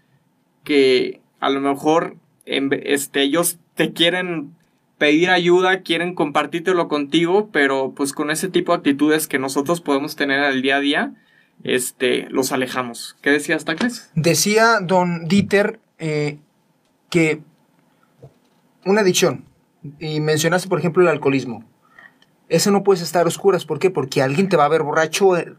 [0.64, 2.16] que a lo mejor
[2.47, 4.55] este, ellos te quieren
[4.99, 10.16] pedir ayuda, quieren compartírtelo contigo, pero pues con ese tipo de actitudes que nosotros podemos
[10.16, 11.14] tener al día a día,
[11.62, 13.17] este, los alejamos.
[13.23, 14.11] ¿Qué decía Stacles?
[14.14, 16.38] Decía don Dieter eh,
[17.11, 17.40] que
[18.85, 19.45] una adicción,
[19.99, 21.64] y mencionaste por ejemplo el alcoholismo,
[22.51, 23.90] ese no puedes estar a oscuras, ¿por qué?
[23.90, 25.55] Porque alguien te va a ver borracho eh,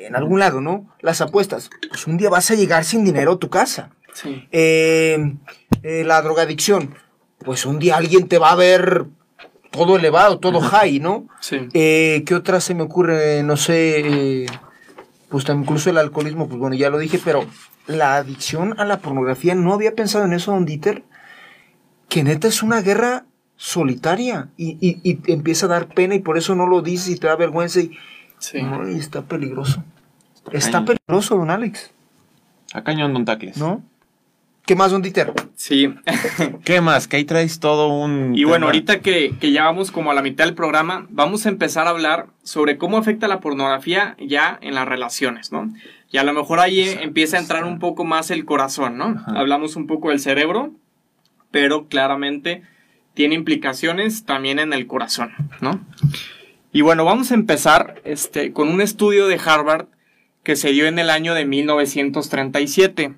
[0.00, 0.86] en, algún lado, ¿no?
[1.00, 3.90] Las apuestas, pues un día vas a llegar sin dinero a tu casa.
[4.12, 4.46] Sí.
[4.52, 5.36] Eh,
[5.82, 6.94] la drogadicción,
[7.38, 9.06] pues un día alguien te va a ver
[9.70, 11.28] todo elevado, todo high, ¿no?
[11.40, 11.68] Sí.
[11.72, 13.42] ¿Qué otra se me ocurre?
[13.42, 14.46] No sé
[15.28, 17.44] pues incluso el alcoholismo, pues bueno, ya lo dije, pero
[17.86, 21.04] la adicción a la pornografía, no había pensado en eso, don Dieter,
[22.08, 26.54] que neta es una guerra solitaria y, y, empieza a dar pena y por eso
[26.54, 27.98] no lo dices y te da vergüenza y,
[28.38, 28.60] sí.
[28.96, 29.82] está peligroso.
[30.52, 31.90] Está, peligroso, don Alex.
[32.72, 33.58] A cañón, don Tacles.
[33.58, 33.82] ¿No?
[34.68, 35.32] ¿Qué más, don Dieter?
[35.54, 35.94] Sí.
[36.62, 37.08] ¿Qué más?
[37.08, 38.34] Que ahí traes todo un...
[38.36, 41.48] Y bueno, ahorita que, que, ya vamos como a la mitad del programa, vamos a
[41.48, 45.72] empezar a hablar sobre cómo afecta la pornografía ya en las relaciones, ¿no?
[46.12, 49.24] Y a lo mejor ahí empieza a entrar un poco más el corazón, ¿no?
[49.28, 50.74] Hablamos un poco del cerebro,
[51.50, 52.60] pero claramente
[53.14, 55.80] tiene implicaciones también en el corazón, ¿no?
[56.74, 59.86] Y bueno, vamos a empezar este, con un estudio de Harvard
[60.42, 63.14] que se dio en el año de 1937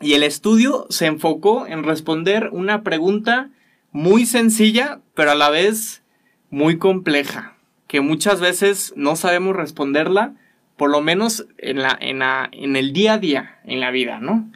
[0.00, 3.50] y el estudio se enfocó en responder una pregunta
[3.90, 6.02] muy sencilla, pero a la vez
[6.50, 7.56] muy compleja,
[7.86, 10.34] que muchas veces no sabemos responderla,
[10.76, 14.20] por lo menos en, la, en, la, en el día a día, en la vida,
[14.20, 14.50] ¿no?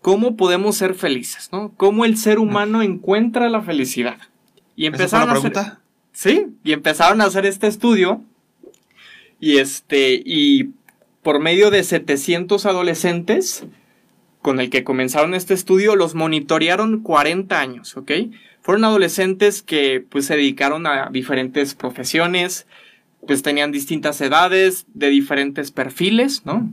[0.00, 1.72] ¿Cómo podemos ser felices, no?
[1.76, 4.16] ¿Cómo el ser humano encuentra la felicidad?
[4.74, 5.52] Y empezaron a hacer,
[6.12, 8.22] Sí, y empezaron a hacer este estudio
[9.38, 10.70] y este y
[11.22, 13.64] por medio de 700 adolescentes
[14.42, 18.12] con el que comenzaron este estudio los monitorearon 40 años, ¿ok?
[18.62, 22.66] Fueron adolescentes que pues se dedicaron a diferentes profesiones,
[23.26, 26.70] pues tenían distintas edades, de diferentes perfiles, ¿no?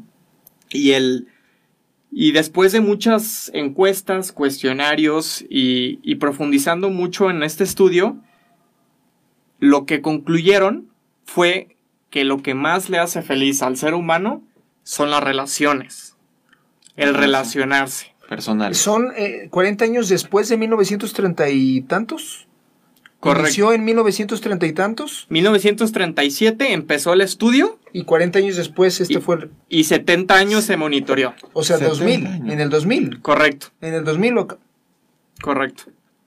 [0.70, 1.28] Y el...
[2.10, 8.18] Y después de muchas encuestas, cuestionarios y, y profundizando mucho en este estudio,
[9.60, 10.90] lo que concluyeron
[11.26, 11.76] fue
[12.10, 14.42] que lo que más le hace feliz al ser humano
[14.84, 16.17] son las relaciones
[16.98, 18.14] el relacionarse.
[18.28, 18.76] Personal.
[18.76, 19.14] Son
[19.50, 22.48] 40 eh, años después de 1930 y tantos.
[23.20, 23.48] Correcto.
[23.48, 25.26] ¿Inició en 1930 y tantos?
[25.30, 27.80] 1937 empezó el estudio.
[27.94, 29.52] Y 40 años después este fue el...
[29.70, 31.34] Y 70 años se monitoreó.
[31.54, 33.22] O sea, 2000, en el 2000.
[33.22, 33.68] Correcto.
[33.82, 34.36] En el 2000
[35.42, 35.84] Correcto.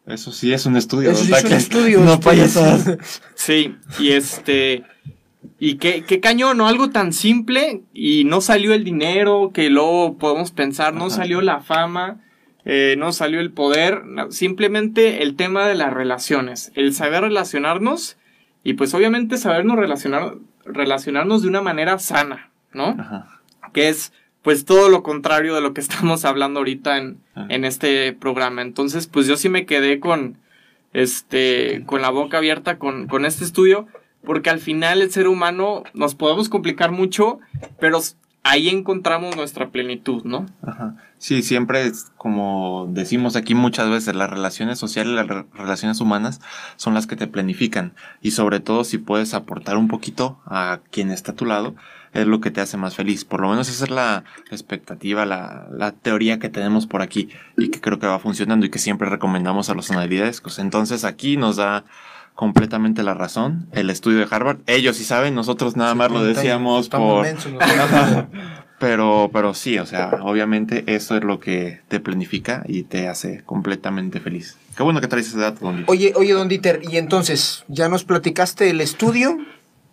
[0.06, 1.10] Eso sí es un estudio.
[1.10, 2.00] Eso sí es un estudio.
[2.00, 2.98] no payasadas.
[3.34, 4.84] sí, y este...
[5.60, 6.66] Y qué, qué cañón, ¿no?
[6.66, 11.60] Algo tan simple y no salió el dinero que luego podemos pensar, no salió la
[11.60, 12.20] fama,
[12.64, 18.16] eh, no salió el poder, simplemente el tema de las relaciones, el saber relacionarnos
[18.64, 22.96] y pues obviamente sabernos relacionar, relacionarnos de una manera sana, ¿no?
[23.72, 27.46] que es pues todo lo contrario de lo que estamos hablando ahorita en, Ah.
[27.48, 28.62] en este programa.
[28.62, 30.38] Entonces, pues yo sí me quedé con,
[30.92, 33.86] este, con la boca abierta con, con este estudio,
[34.24, 37.38] porque al final el ser humano nos podemos complicar mucho,
[37.78, 38.00] pero
[38.42, 40.46] ahí encontramos nuestra plenitud, ¿no?
[40.62, 40.96] Ajá.
[41.18, 46.40] Sí, siempre es como decimos aquí muchas veces, las relaciones sociales, las re- relaciones humanas
[46.76, 47.92] son las que te planifican.
[48.22, 51.74] Y sobre todo si puedes aportar un poquito a quien está a tu lado,
[52.14, 53.26] es lo que te hace más feliz.
[53.26, 57.28] Por lo menos esa es la expectativa, la, la teoría que tenemos por aquí
[57.58, 60.58] y que creo que va funcionando y que siempre recomendamos a los analidescos.
[60.58, 61.84] Entonces aquí nos da
[62.40, 64.60] completamente la razón el estudio de Harvard.
[64.66, 67.26] Ellos sí saben, nosotros nada más lo decíamos por...
[68.78, 73.42] Pero, pero sí, o sea, obviamente eso es lo que te planifica y te hace
[73.44, 74.56] completamente feliz.
[74.74, 75.86] Qué bueno que traes ese dato, Don Luis.
[75.86, 79.36] Oye, oye, don Dieter, y entonces, ya nos platicaste el estudio,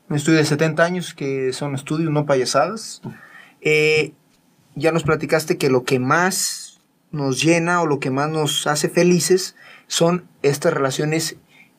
[0.08, 3.02] un estudio de 70 años, que son estudios, no payasadas.
[3.60, 4.14] Eh,
[4.76, 6.80] ya nos platicaste que lo que más
[7.12, 9.58] nos llena o lo que más nos hace felices
[9.88, 11.36] son estas relaciones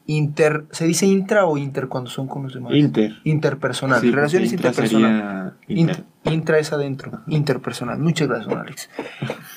[0.08, 0.64] inter...
[0.72, 2.72] ¿Se dice intra o inter cuando son con los demás?
[2.74, 3.16] Inter.
[3.24, 4.00] Interpersonal.
[4.00, 5.56] Sí, relaciones intra interpersonal.
[5.68, 6.04] inter.
[6.24, 7.98] In- intra es adentro, interpersonal.
[7.98, 8.90] Muchas gracias, don Alex.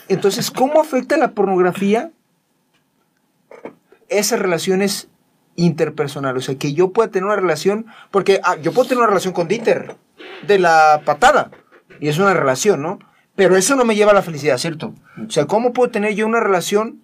[0.09, 2.11] Entonces, ¿cómo afecta la pornografía
[4.09, 5.09] esas relaciones
[5.55, 6.43] interpersonales?
[6.43, 9.33] O sea, que yo pueda tener una relación, porque ah, yo puedo tener una relación
[9.33, 9.95] con Dieter,
[10.47, 11.51] de la patada,
[11.99, 12.99] y es una relación, ¿no?
[13.35, 14.93] Pero eso no me lleva a la felicidad, ¿cierto?
[15.25, 17.01] O sea, ¿cómo puedo tener yo una relación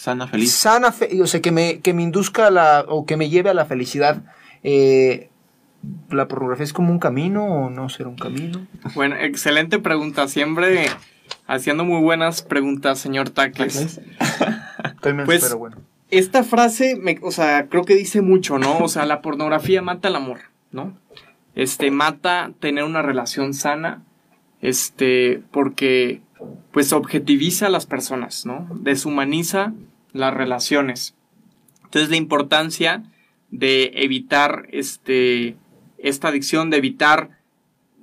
[0.00, 0.52] Sana, feliz.
[0.52, 3.50] sana, fe- o sea, que me, que me induzca a la, o que me lleve
[3.50, 4.22] a la felicidad?
[4.62, 5.28] Eh,
[6.10, 8.66] ¿La pornografía es como un camino o no será un camino?
[8.94, 10.26] Bueno, excelente pregunta.
[10.26, 10.86] Siempre
[11.46, 14.00] haciendo muy buenas preguntas, señor Tacles.
[15.26, 15.76] Pues- pero bueno.
[16.10, 18.78] Esta frase, me, o sea, creo que dice mucho, ¿no?
[18.78, 20.40] O sea, la pornografía mata el amor,
[20.72, 20.96] ¿no?
[21.54, 24.02] Este, mata tener una relación sana,
[24.62, 26.20] este, porque,
[26.72, 28.66] pues, objetiviza a las personas, ¿no?
[28.80, 29.72] Deshumaniza
[30.12, 31.14] las relaciones.
[31.84, 33.04] Entonces, la importancia
[33.50, 35.56] de evitar, este,
[35.98, 37.30] esta adicción, de evitar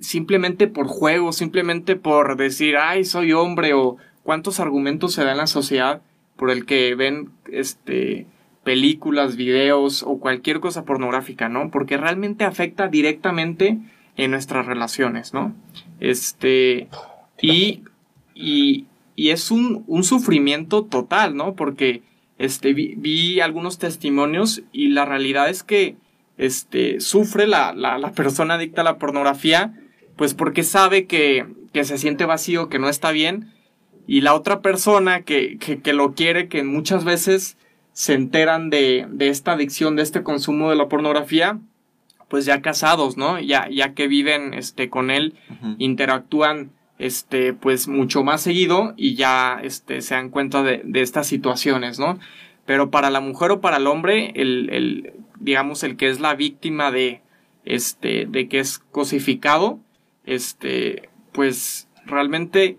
[0.00, 5.38] simplemente por juego, simplemente por decir, ay, soy hombre, o cuántos argumentos se da en
[5.38, 6.02] la sociedad
[6.36, 8.26] por el que ven este
[8.62, 11.70] películas, videos o cualquier cosa pornográfica, ¿no?
[11.70, 13.78] Porque realmente afecta directamente
[14.16, 15.54] en nuestras relaciones, ¿no?
[16.00, 16.88] Este
[17.40, 17.82] y
[18.38, 18.86] y,
[19.18, 21.56] y es un, un sufrimiento total, ¿no?
[21.56, 22.02] Porque
[22.38, 25.96] este vi, vi algunos testimonios y la realidad es que
[26.36, 29.74] este sufre la, la, la persona adicta a la pornografía
[30.14, 33.52] pues porque sabe que, que se siente vacío, que no está bien
[34.06, 37.56] y la otra persona que, que, que lo quiere, que muchas veces
[37.92, 41.58] se enteran de, de, esta adicción, de este consumo de la pornografía,
[42.28, 43.40] pues ya casados, ¿no?
[43.40, 45.76] Ya, ya que viven este, con él, uh -huh.
[45.78, 51.26] interactúan este, pues mucho más seguido y ya este, se dan cuenta de, de, estas
[51.26, 52.18] situaciones, ¿no?
[52.66, 56.34] Pero para la mujer o para el hombre, el, el, digamos, el que es la
[56.34, 57.22] víctima de,
[57.64, 59.78] este, de que es cosificado,
[60.24, 62.78] este, pues realmente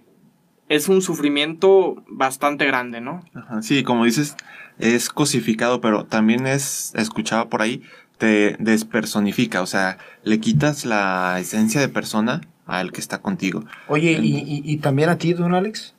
[0.67, 3.23] es un sufrimiento bastante grande, ¿no?
[3.33, 4.35] Ajá, sí, como dices,
[4.77, 7.81] es cosificado, pero también es, escuchaba por ahí,
[8.17, 13.65] te despersonifica, o sea, le quitas la esencia de persona al que está contigo.
[13.87, 15.95] Oye, ¿y, y, y también a ti, don Alex?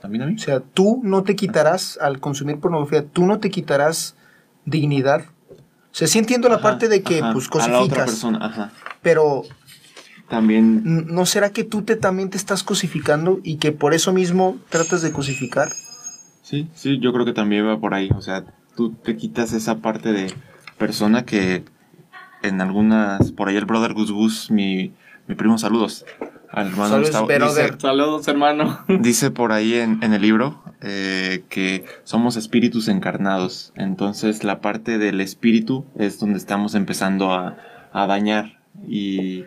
[0.00, 0.34] ¿También a mí?
[0.34, 4.16] O sea, tú no te quitarás, al consumir pornografía, tú no te quitarás
[4.64, 5.24] dignidad.
[5.50, 7.76] O sea, sí entiendo la ajá, parte de que, ajá, pues, cosificas.
[7.76, 8.72] A la otra persona, ajá.
[9.02, 9.44] Pero
[10.28, 11.06] también.
[11.06, 15.02] ¿No será que tú te, también te estás cosificando y que por eso mismo tratas
[15.02, 15.68] de cosificar?
[16.42, 18.10] Sí, sí, yo creo que también va por ahí.
[18.16, 20.32] O sea, tú te quitas esa parte de
[20.78, 21.64] persona que
[22.42, 23.30] en algunas.
[23.32, 24.92] Por ahí el brother Gus Gus, mi,
[25.32, 26.04] mi primo, saludos.
[26.50, 27.28] Al hermano saludos, Gustavo.
[27.28, 28.84] Dice, saludos, hermano.
[29.00, 33.72] Dice por ahí en, en el libro eh, que somos espíritus encarnados.
[33.74, 37.56] Entonces, la parte del espíritu es donde estamos empezando a,
[37.94, 38.60] a dañar.
[38.86, 39.44] Y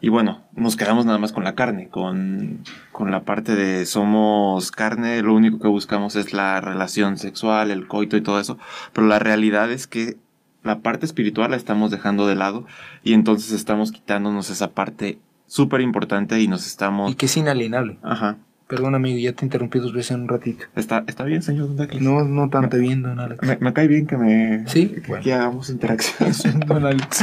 [0.00, 4.70] y bueno, nos quedamos nada más con la carne, con, con, la parte de somos
[4.70, 8.58] carne, lo único que buscamos es la relación sexual, el coito y todo eso,
[8.92, 10.18] pero la realidad es que
[10.66, 12.66] la parte espiritual la estamos dejando de lado
[13.02, 17.12] y entonces estamos quitándonos esa parte súper importante y nos estamos...
[17.12, 17.98] Y que es inalienable.
[18.02, 18.36] Ajá.
[18.68, 20.64] Perdón, amigo, ya te interrumpí dos veces en un ratito.
[20.74, 22.02] Está, está bien, señor Don Alex.
[22.02, 23.46] No, no tanto bien, Don Alex.
[23.46, 24.66] Me, me, cae bien que me...
[24.66, 25.22] Sí, que, bueno.
[25.22, 26.58] que hagamos interacción.
[26.66, 27.22] don Alex.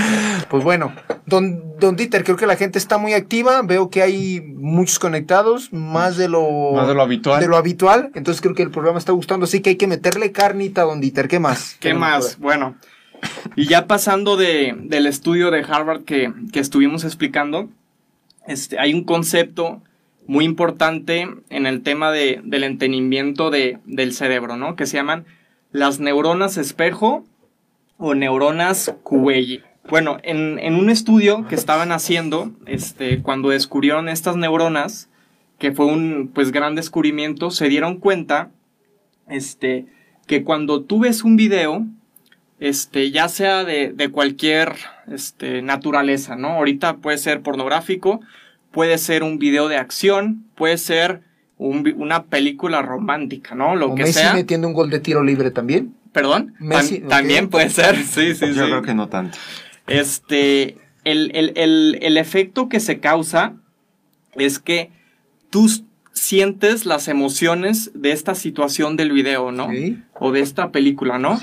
[0.50, 0.94] Pues bueno,
[1.26, 3.62] don, don Dieter, creo que la gente está muy activa.
[3.62, 6.72] Veo que hay muchos conectados, más de lo...
[6.76, 7.42] Más de lo habitual.
[7.42, 8.10] De lo habitual.
[8.16, 9.44] Entonces creo que el programa está gustando.
[9.44, 11.28] Así que hay que meterle carnita, don Dieter.
[11.28, 11.76] ¿Qué más?
[11.82, 12.40] ¿Qué más?
[12.40, 12.78] Bueno,
[13.56, 17.70] y ya pasando de, del estudio de Harvard que, que estuvimos explicando,
[18.48, 19.82] este, hay un concepto
[20.28, 24.76] muy importante en el tema de, del entendimiento de, del cerebro, ¿no?
[24.76, 25.26] Que se llaman
[25.72, 27.26] las neuronas espejo
[27.98, 29.62] o neuronas Kuwei.
[29.90, 35.10] Bueno, en, en, un estudio que estaban haciendo, este, cuando descubrieron estas neuronas,
[35.60, 38.50] que fue un pues gran descubrimiento, se dieron cuenta
[39.28, 39.86] este,
[40.26, 41.86] que cuando tú ves un video,
[42.64, 44.76] este, ya sea de, de cualquier
[45.12, 46.52] este, naturaleza, ¿no?
[46.52, 48.22] Ahorita puede ser pornográfico,
[48.72, 51.24] puede ser un video de acción, puede ser
[51.58, 53.76] una película romántica, ¿no?
[53.76, 55.94] Lo que Messi metiendo un gol de tiro libre también.
[56.14, 56.56] ¿Perdón?
[56.60, 59.38] Messi, también puede ser, sí, sí, Yo creo que no tanto.
[59.88, 63.56] Este, el, el, el, el, efecto que se causa
[64.36, 64.90] es que
[65.50, 65.70] tú
[66.14, 69.68] sientes las emociones de esta situación del video, ¿no?
[70.20, 71.40] O de esta película, ¿no?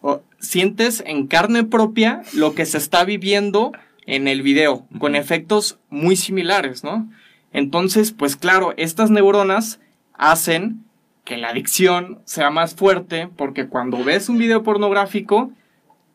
[0.00, 3.72] O sientes en carne propia lo que se está viviendo
[4.06, 7.10] en el video, con efectos muy similares, ¿no?
[7.52, 9.80] Entonces, pues claro, estas neuronas
[10.12, 10.84] hacen
[11.24, 15.50] que la adicción sea más fuerte porque cuando ves un video pornográfico,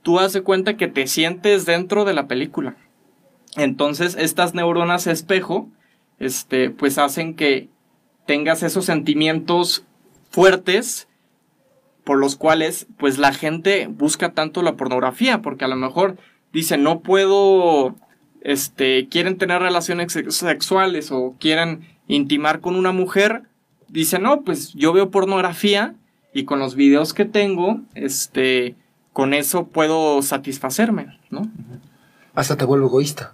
[0.04, 2.78] tú haces cuenta que te sientes dentro de la película.
[3.58, 5.70] Entonces, estas neuronas espejo,
[6.20, 7.70] este, pues hacen que
[8.30, 9.86] tengas esos sentimientos
[10.30, 11.08] fuertes
[12.04, 16.16] por los cuales, pues la gente busca tanto la pornografía, porque a lo mejor
[16.54, 17.96] dice, no puedo,
[18.42, 23.46] este, quieren tener relaciones sexuales o quieren intimar con una mujer,
[23.88, 25.96] dice, no, pues yo veo pornografía
[26.32, 28.76] y con los videos que tengo, este,
[29.12, 31.50] con eso puedo satisfacerme, ¿no?
[32.36, 33.34] Hasta te vuelvo egoísta.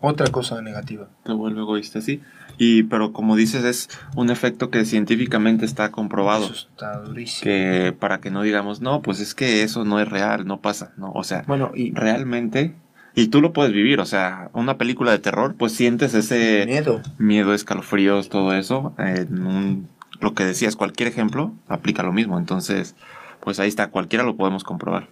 [0.00, 1.08] Otra cosa negativa.
[1.24, 2.20] Te vuelve egoísta, sí.
[2.58, 6.46] Y, pero como dices, es un efecto que científicamente está comprobado.
[6.46, 7.44] Eso está durísimo.
[7.44, 10.92] Que para que no digamos, no, pues es que eso no es real, no pasa,
[10.96, 11.12] ¿no?
[11.12, 12.74] O sea, bueno, y realmente,
[13.14, 17.02] y tú lo puedes vivir, o sea, una película de terror, pues sientes ese miedo,
[17.18, 18.94] miedo, escalofríos, todo eso.
[18.98, 19.88] En un,
[20.20, 22.38] lo que decías, cualquier ejemplo aplica lo mismo.
[22.38, 22.94] Entonces,
[23.40, 25.08] pues ahí está, cualquiera lo podemos comprobar.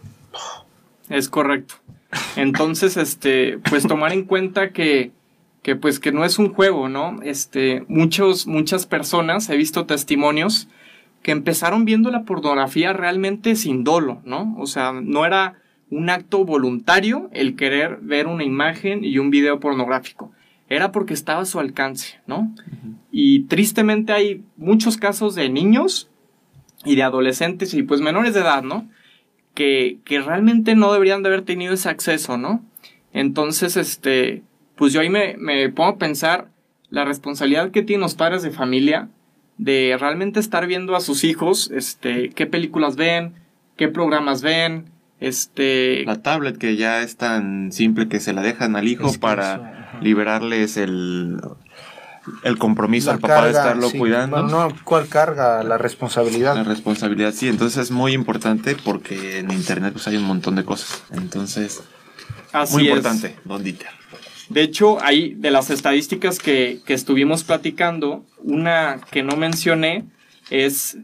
[1.08, 1.74] Es correcto.
[2.36, 5.12] Entonces, este, pues tomar en cuenta que
[5.62, 7.16] que pues que no es un juego, ¿no?
[7.22, 10.68] Este, muchos, muchas personas, he visto testimonios
[11.22, 14.56] que empezaron viendo la pornografía realmente sin dolo, ¿no?
[14.58, 15.54] O sea, no era
[15.88, 20.32] un acto voluntario el querer ver una imagen y un video pornográfico.
[20.68, 22.52] Era porque estaba a su alcance, ¿no?
[23.12, 26.10] Y tristemente hay muchos casos de niños
[26.84, 28.88] y de adolescentes y pues menores de edad, ¿no?
[29.54, 32.64] Que, que realmente no deberían de haber tenido ese acceso, ¿no?
[33.12, 34.42] Entonces, este,
[34.76, 36.48] pues yo ahí me, me pongo a pensar
[36.90, 39.08] la responsabilidad que tienen los padres de familia
[39.58, 43.34] de realmente estar viendo a sus hijos, este, qué películas ven,
[43.76, 46.04] qué programas ven, este...
[46.04, 50.76] La tablet que ya es tan simple que se la dejan al hijo para liberarles
[50.76, 51.40] el,
[52.42, 54.42] el compromiso al papá de estarlo cuidando.
[54.42, 55.62] No, ¿cuál carga?
[55.62, 56.56] La responsabilidad.
[56.56, 57.48] La responsabilidad, sí.
[57.48, 61.04] Entonces es muy importante porque en internet pues hay un montón de cosas.
[61.12, 61.82] Entonces,
[62.72, 64.01] muy importante, don Dieter.
[64.52, 70.04] De hecho, hay de las estadísticas que, estuvimos platicando, una que no mencioné
[70.50, 70.98] es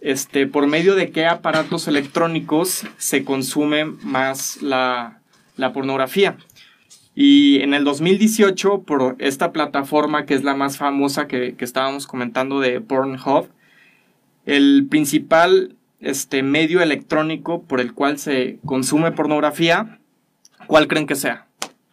[0.00, 5.20] este, por medio de qué aparatos electrónicos se consume más la,
[5.72, 6.38] pornografía.
[7.14, 12.58] Y en el 2018, por esta plataforma que es la más famosa que, estábamos comentando
[12.58, 13.46] de Pornhub,
[14.44, 20.00] el principal este, medio electrónico por el cual se consume pornografía,
[20.66, 21.46] ¿cuál creen que sea?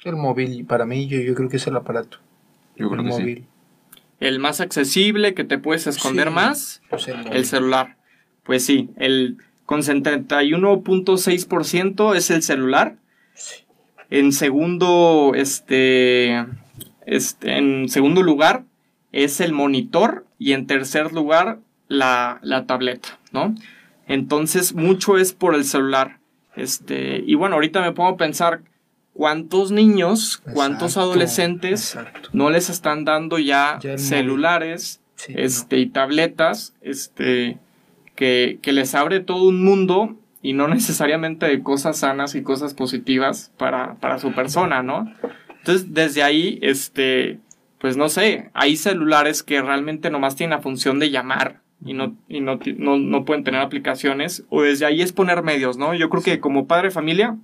[0.04, 2.20] El móvil, para mí, yo, yo creo que es el aparato.
[2.76, 3.45] Yo creo el que móvil.
[4.20, 7.97] El más accesible, que te puedes esconder más, pues el, celular.
[8.43, 12.95] Pues sí, el con 71.6% es el celular.
[14.10, 16.45] En segundo, este,
[17.06, 18.64] este, en segundo lugar
[19.12, 23.54] es el monitor y en tercer lugar la, la tableta, ¿no?
[24.08, 26.18] Entonces mucho es por el celular.
[26.56, 28.62] Este, y bueno, ahorita me pongo a pensar,
[29.20, 31.99] cuántos niños, cuántos adolescentes
[32.32, 37.57] no les están dando ya, celulares este, y tabletas este,
[38.15, 43.51] que, les abre todo un mundo y no necesariamente de cosas sanas y cosas positivas
[43.57, 45.13] para, para su persona, ¿no?
[45.49, 47.39] Entonces, desde ahí, este,
[47.78, 52.15] pues no sé, hay celulares que realmente nomás tienen la función de llamar y no,
[52.30, 55.93] y no, no, no pueden tener aplicaciones, o desde ahí es poner medios, ¿no?
[55.93, 57.38] Yo creo que como padre de familia,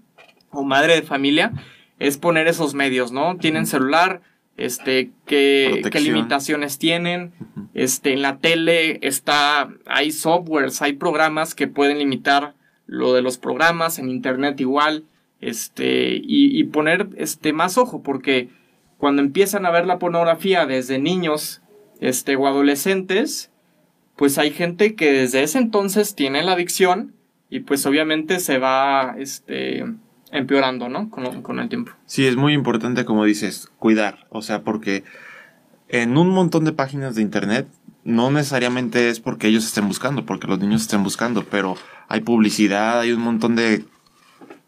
[0.55, 1.53] o madre de familia
[1.99, 3.37] es poner esos medios, ¿no?
[3.37, 4.21] Tienen celular,
[4.57, 7.33] este, qué, qué limitaciones tienen,
[7.73, 12.55] este, en la tele está, hay softwares, hay programas que pueden limitar
[12.87, 15.03] lo de los programas, en internet igual,
[15.41, 18.49] este, y, poner, este, más ojo, porque
[18.97, 21.61] cuando empiezan a ver la pornografía desde niños
[21.99, 23.51] este, o adolescentes,
[24.15, 27.13] pues hay gente que desde ese entonces tiene la adicción
[27.49, 29.85] y pues obviamente se va este,
[30.35, 31.09] empeorando, ¿no?
[31.09, 31.91] Con, con el tiempo.
[32.05, 35.03] Sí, es muy importante, como dices, cuidar, o sea, porque
[35.89, 37.67] en un montón de páginas de internet
[38.03, 41.75] no necesariamente es porque ellos estén buscando, porque los niños estén buscando, pero
[42.07, 43.83] hay publicidad, hay un montón de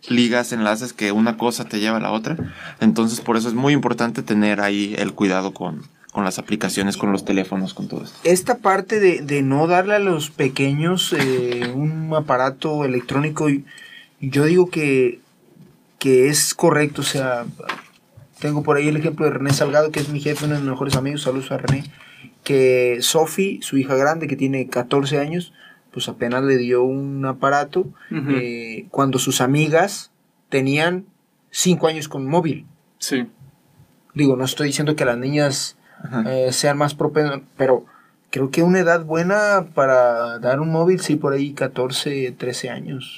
[0.08, 2.36] ligas, enlaces que una cosa te lleva a la otra.
[2.80, 7.12] Entonces, por eso es muy importante tener ahí el cuidado con, con las aplicaciones, con
[7.12, 8.18] los teléfonos, con todo esto.
[8.24, 13.48] Esta parte de, de no darle a los pequeños eh, un aparato electrónico,
[14.20, 15.20] yo digo que,
[16.00, 17.46] que es correcto, o sea,
[18.40, 20.70] tengo por ahí el ejemplo de René Salgado, que es mi jefe, uno de mis
[20.70, 21.84] mejores amigos, saludos a René,
[22.44, 25.54] que Sophie, su hija grande, que tiene 14 años,
[25.92, 30.12] pues apenas le dio un aparato eh, cuando sus amigas
[30.50, 31.06] tenían
[31.50, 32.68] 5 años con móvil.
[33.00, 33.28] Sí.
[34.14, 35.78] Digo, no estoy diciendo que las niñas
[36.28, 37.86] eh, sean más propensas, pero
[38.30, 43.18] creo que una edad buena para dar un móvil, sí, por ahí 14, 13 años.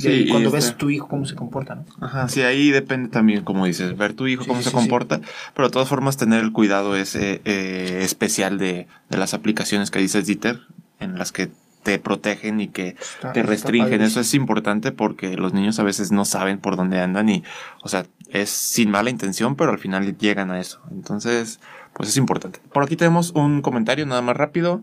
[0.00, 1.84] Sí, cuando ves tu hijo cómo se comporta, ¿no?
[2.00, 5.20] Ajá, sí, ahí depende también, como dices, ver tu hijo cómo se comporta,
[5.54, 9.98] pero de todas formas tener el cuidado ese eh, especial de, de, las aplicaciones que
[9.98, 10.60] dices Dieter,
[11.00, 11.50] en las que
[11.82, 12.96] te protegen y que
[13.32, 14.02] te restringen.
[14.02, 17.42] Eso es importante porque los niños a veces no saben por dónde andan y,
[17.82, 20.80] o sea, es sin mala intención, pero al final llegan a eso.
[20.90, 21.60] Entonces,
[21.92, 22.60] pues es importante.
[22.72, 24.82] Por aquí tenemos un comentario nada más rápido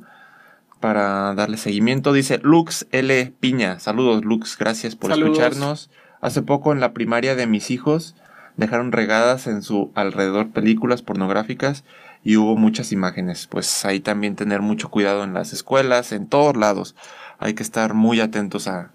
[0.79, 2.13] para darle seguimiento.
[2.13, 3.33] Dice Lux L.
[3.39, 3.79] Piña.
[3.79, 4.57] Saludos, Lux.
[4.57, 5.89] Gracias por escucharnos.
[6.21, 8.15] Hace poco en la primaria de mis hijos
[8.55, 11.83] dejaron regadas en su alrededor películas pornográficas
[12.23, 13.47] y hubo muchas imágenes.
[13.47, 16.95] Pues ahí también tener mucho cuidado en las escuelas, en todos lados.
[17.39, 18.91] Hay que estar muy atentos a,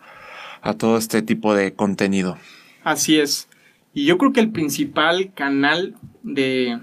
[0.62, 2.36] a todo este tipo de contenido.
[2.84, 3.48] Así es.
[3.94, 6.80] Y yo creo que el principal canal de,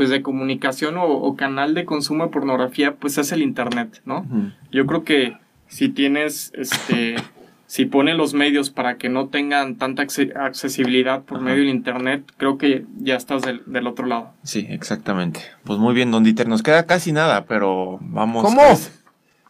[0.00, 4.24] pues de comunicación o, canal de consumo de pornografía pues es el internet, ¿no?
[4.72, 5.36] Yo creo que
[5.66, 7.16] si tienes, este,
[7.66, 12.56] si ponen los medios para que no tengan tanta accesibilidad por medio del internet, creo
[12.56, 14.32] que ya estás del, otro lado.
[14.42, 15.40] Sí, exactamente.
[15.64, 18.42] Pues muy bien, don Dieter, nos queda casi nada, pero vamos.
[18.42, 18.62] ¿Cómo?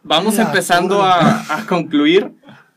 [0.03, 2.33] vamos empezando a, a, concluir.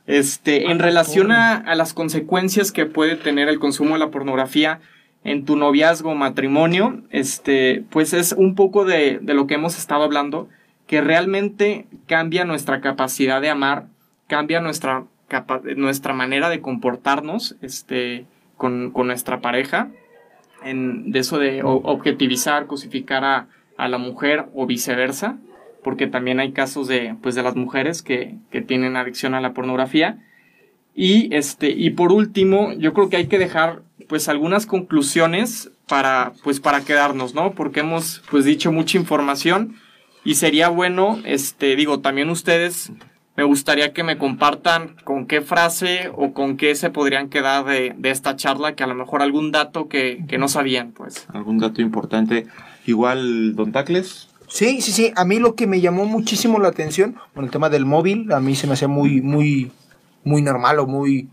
[0.07, 4.79] Este, en relación a, a las consecuencias que puede tener el consumo de la pornografía,
[5.25, 10.05] en tu noviazgo, matrimonio, este, pues es un poco de, de lo que hemos estado
[10.05, 10.49] hablando,
[10.87, 13.87] que realmente cambia nuestra capacidad de amar,
[14.27, 15.05] cambia nuestra,
[15.77, 18.27] nuestra manera de comportarnos este,
[18.59, 19.89] con, con nuestra pareja,
[20.63, 23.49] en, de eso de objetivizar, cosificar a,
[23.79, 25.39] a, la mujer o viceversa,
[25.83, 29.53] porque también hay casos de, pues, de las mujeres que, que tienen adicción a la
[29.53, 30.19] pornografía.
[30.95, 36.33] Y, este, y por último, yo creo que hay que dejar pues algunas conclusiones para,
[36.43, 37.53] pues para quedarnos, ¿no?
[37.53, 39.77] Porque hemos pues dicho mucha información
[40.25, 42.91] y sería bueno, este, digo, también ustedes
[43.37, 47.95] me gustaría que me compartan con qué frase o con qué se podrían quedar de,
[48.05, 51.27] esta charla, que a lo mejor algún dato que, no sabían, pues.
[51.33, 52.47] Algún dato importante.
[52.87, 54.29] Igual, don Tacles.
[54.47, 55.13] Sí, sí, sí.
[55.17, 58.41] A mí lo que me llamó muchísimo la atención, bueno, el tema del móvil, a
[58.41, 59.73] mí se me hacía muy, muy,
[60.23, 61.29] muy normal o muy...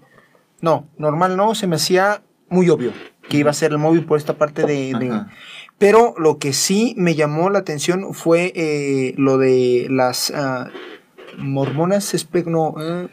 [0.60, 2.94] No, normal no, se me hacía muy obvio
[3.28, 5.26] que iba a ser el móvil por esta parte de...
[5.78, 10.70] pero lo que sí me llamó la atención fue eh, lo de las uh,
[11.38, 12.76] mormonas espejo...
[12.80, 13.08] Eh,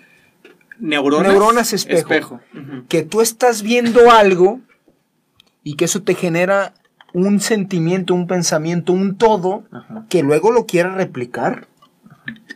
[0.81, 2.41] neuronas, espejo.
[2.89, 4.61] Que tú estás viendo algo
[5.63, 6.75] y que eso te genera
[7.13, 9.65] un sentimiento, un pensamiento, un todo,
[10.09, 11.69] que luego lo quieras replicar.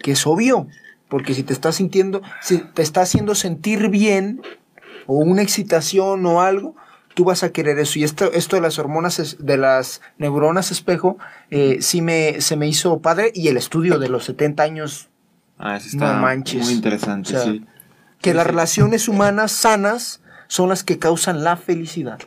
[0.03, 0.69] Que es obvio.
[1.09, 4.41] Porque si te estás sintiendo, si te está haciendo sentir bien,
[5.13, 6.75] o una excitación o algo,
[7.15, 7.99] tú vas a querer eso.
[7.99, 11.19] Y esto, esto de las hormonas, de las neuronas espejo,
[11.51, 13.31] eh, sí me, se me hizo padre.
[13.35, 15.11] Y el estudio de los 70 años,
[15.59, 16.65] ah, está manches.
[16.65, 17.65] Muy interesante, sí.
[18.23, 22.19] Que las relaciones humanas sanas son las que causan la felicidad.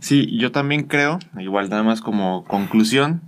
[0.00, 3.22] Sí, yo también creo, igual nada más como conclusión,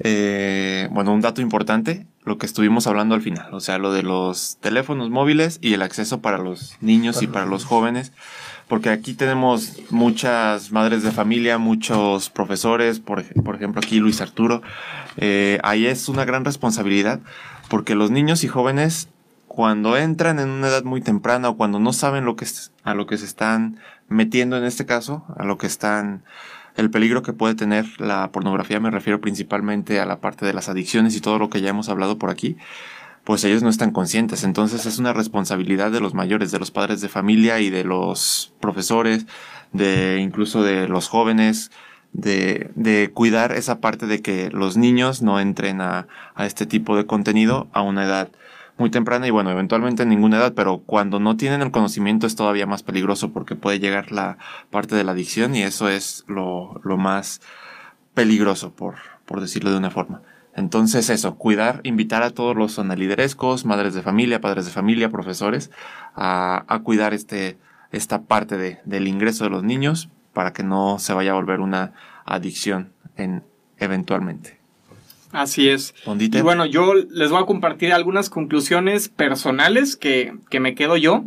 [0.00, 4.02] eh, bueno, un dato importante, lo que estuvimos hablando al final, o sea, lo de
[4.02, 8.12] los teléfonos móviles y el acceso para los niños y para los jóvenes,
[8.66, 14.62] porque aquí tenemos muchas madres de familia, muchos profesores, por, por ejemplo aquí Luis Arturo,
[15.18, 17.20] eh, ahí es una gran responsabilidad,
[17.68, 19.08] porque los niños y jóvenes
[19.46, 23.24] cuando entran en una edad muy temprana o cuando no saben a lo que se
[23.24, 26.24] están metiendo en este caso, a lo que están
[26.76, 30.68] el peligro que puede tener la pornografía, me refiero principalmente a la parte de las
[30.68, 32.56] adicciones y todo lo que ya hemos hablado por aquí,
[33.24, 34.44] pues ellos no están conscientes.
[34.44, 38.52] Entonces es una responsabilidad de los mayores, de los padres de familia y de los
[38.60, 39.26] profesores,
[39.72, 41.70] de incluso de los jóvenes,
[42.12, 46.06] de, cuidar esa parte de que los niños no entren a
[46.38, 48.28] este tipo de contenido a una edad
[48.76, 52.34] muy temprana y bueno, eventualmente en ninguna edad, pero cuando no tienen el conocimiento es
[52.34, 54.38] todavía más peligroso porque puede llegar la
[54.70, 57.40] parte de la adicción y eso es lo, lo más
[58.14, 60.22] peligroso, por, por decirlo de una forma.
[60.56, 65.70] Entonces eso, cuidar, invitar a todos los sonaliderescos, madres de familia, padres de familia, profesores,
[66.14, 67.58] a, a cuidar este,
[67.90, 71.60] esta parte de, del ingreso de los niños para que no se vaya a volver
[71.60, 71.92] una
[72.24, 73.44] adicción en,
[73.78, 74.63] eventualmente.
[75.34, 75.94] Así es.
[76.06, 81.24] Y bueno, yo les voy a compartir algunas conclusiones personales que, que me quedo yo.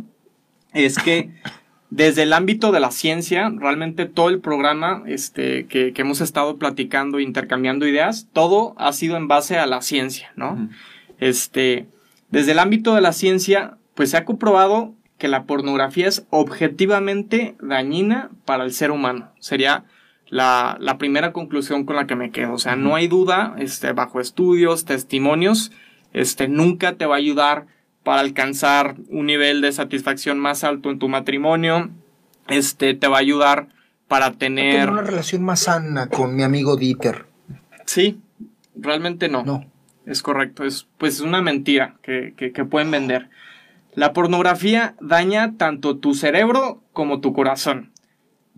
[0.72, 1.30] Es que
[1.90, 6.56] desde el ámbito de la ciencia, realmente todo el programa este, que, que hemos estado
[6.56, 10.70] platicando, intercambiando ideas, todo ha sido en base a la ciencia, ¿no?
[11.18, 11.86] Este,
[12.30, 17.56] desde el ámbito de la ciencia, pues se ha comprobado que la pornografía es objetivamente
[17.60, 19.32] dañina para el ser humano.
[19.38, 19.84] Sería
[20.28, 22.54] la, la, primera conclusión con la que me quedo.
[22.54, 25.72] O sea, no hay duda, este, bajo estudios, testimonios,
[26.12, 27.66] este, nunca te va a ayudar
[28.02, 31.90] para alcanzar un nivel de satisfacción más alto en tu matrimonio.
[32.48, 33.68] Este, te va a ayudar
[34.06, 34.90] para tener...
[34.90, 37.26] una relación más sana con mi amigo Dieter.
[37.84, 38.20] Sí,
[38.74, 39.44] realmente no.
[39.44, 39.66] No.
[40.06, 43.28] Es correcto, es pues una mentira que, que, que pueden vender.
[43.94, 47.90] La pornografía daña tanto tu cerebro como tu corazón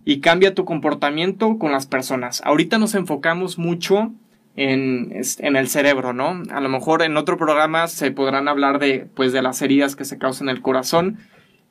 [0.05, 2.41] y cambia tu comportamiento con las personas.
[2.45, 4.11] Ahorita nos enfocamos mucho
[4.55, 6.43] en, en, el cerebro, ¿no?
[6.51, 10.05] A lo mejor en otro programa se podrán hablar de, pues, de las heridas que
[10.05, 11.19] se causan en el corazón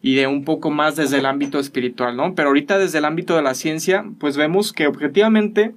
[0.03, 2.35] y de un poco más desde el ámbito espiritual, ¿no?
[2.35, 5.75] Pero ahorita desde el ámbito de la ciencia, pues vemos que objetivamente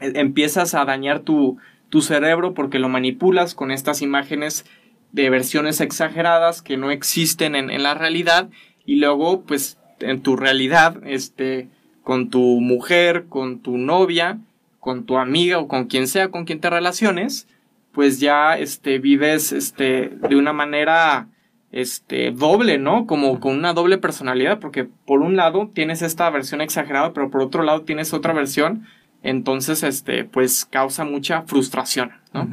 [0.00, 4.66] eh, empiezas a dañar tu, tu cerebro porque lo manipulas con estas imágenes
[5.12, 8.50] de versiones exageradas que no existen en, en la realidad
[8.84, 11.68] y luego, pues, en tu realidad, este,
[12.06, 14.38] con tu mujer, con tu novia,
[14.78, 17.48] con tu amiga o con quien sea con quien te relaciones,
[17.90, 21.26] pues ya este, vives este, de una manera
[21.72, 23.08] este, doble, ¿no?
[23.08, 27.42] Como con una doble personalidad, porque por un lado tienes esta versión exagerada, pero por
[27.42, 28.86] otro lado tienes otra versión,
[29.24, 32.48] entonces, este, pues causa mucha frustración, ¿no?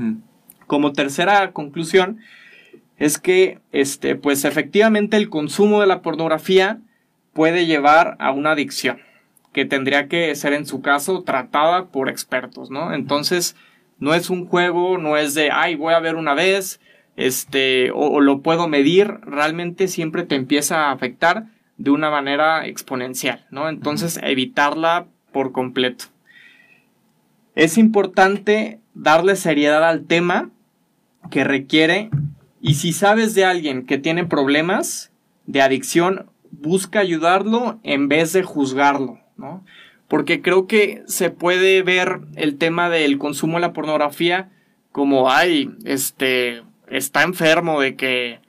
[0.65, 2.17] Como tercera conclusión,
[2.97, 6.79] es que, este, pues efectivamente el consumo de la pornografía
[7.33, 8.97] puede llevar a una adicción
[9.53, 12.93] que tendría que ser en su caso tratada por expertos, ¿no?
[12.93, 13.55] Entonces,
[13.99, 16.81] no es un juego, no es de, ay, voy a ver una vez,
[17.15, 21.45] este, o, lo puedo medir, realmente siempre te empieza a afectar
[21.77, 23.69] de una manera exponencial, ¿no?
[23.69, 26.05] Entonces, evitarla por completo.
[27.55, 30.49] Es importante darle seriedad al tema
[31.29, 32.09] que requiere
[32.61, 35.11] y si sabes de alguien que tiene problemas
[35.45, 39.22] de adicción, busca ayudarlo en vez de juzgarlo.
[39.37, 39.63] ¿No?
[40.07, 44.49] Porque creo que se puede ver el tema del consumo de la pornografía
[44.91, 48.39] como, ay, este, está enfermo de que,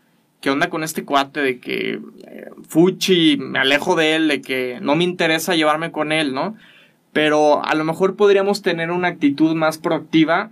[0.40, 1.40] ¿qué onda con este cuate?
[1.40, 6.12] De que eh, fuchi, me alejo de él, de que no me interesa llevarme con
[6.12, 6.56] él, ¿no?
[7.12, 10.50] Pero a lo mejor podríamos tener una actitud más proactiva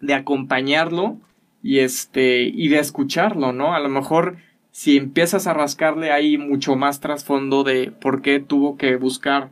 [0.00, 1.18] de acompañarlo
[1.62, 3.74] y este, y de escucharlo, ¿no?
[3.74, 4.36] A lo mejor
[4.72, 9.50] si empiezas a rascarle ahí mucho más trasfondo de por qué tuvo que buscar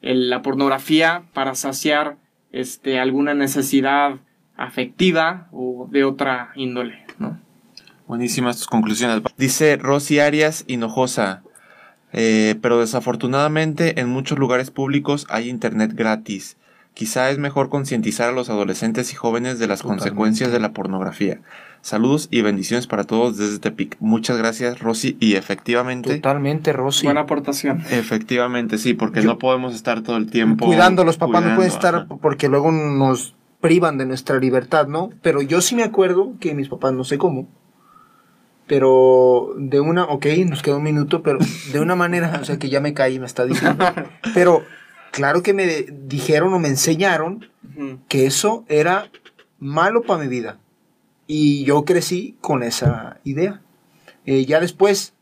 [0.00, 2.16] la pornografía para saciar
[2.50, 4.16] este, alguna necesidad
[4.56, 7.38] afectiva o de otra índole, ¿no?
[8.06, 9.22] Buenísimas tus conclusiones.
[9.38, 11.42] Dice Rosy Arias Hinojosa,
[12.12, 16.56] eh, pero desafortunadamente en muchos lugares públicos hay internet gratis.
[16.94, 21.40] Quizá es mejor concientizar a los adolescentes y jóvenes de las consecuencias de la pornografía.
[21.80, 23.96] Saludos y bendiciones para todos desde Tepic.
[23.98, 25.16] Muchas gracias, Rosy.
[25.18, 26.14] Y efectivamente.
[26.14, 27.06] Totalmente, Rosy.
[27.06, 27.82] Buena aportación.
[27.90, 30.66] Efectivamente, sí, porque no podemos estar todo el tiempo.
[30.66, 35.10] Cuidando, los papás no pueden estar porque luego nos privan de nuestra libertad, ¿no?
[35.20, 37.48] Pero yo sí me acuerdo que mis papás, no sé cómo,
[38.66, 41.38] pero de una, ok, nos queda un minuto, pero
[41.72, 43.84] de una manera, o sea que ya me caí, me está diciendo.
[44.34, 44.62] Pero
[45.14, 47.46] claro que me dijeron o me enseñaron
[48.08, 49.10] que eso era
[49.60, 50.58] malo para mi vida.
[51.28, 53.60] Y yo crecí con esa idea.
[54.26, 55.14] Eh, ya después,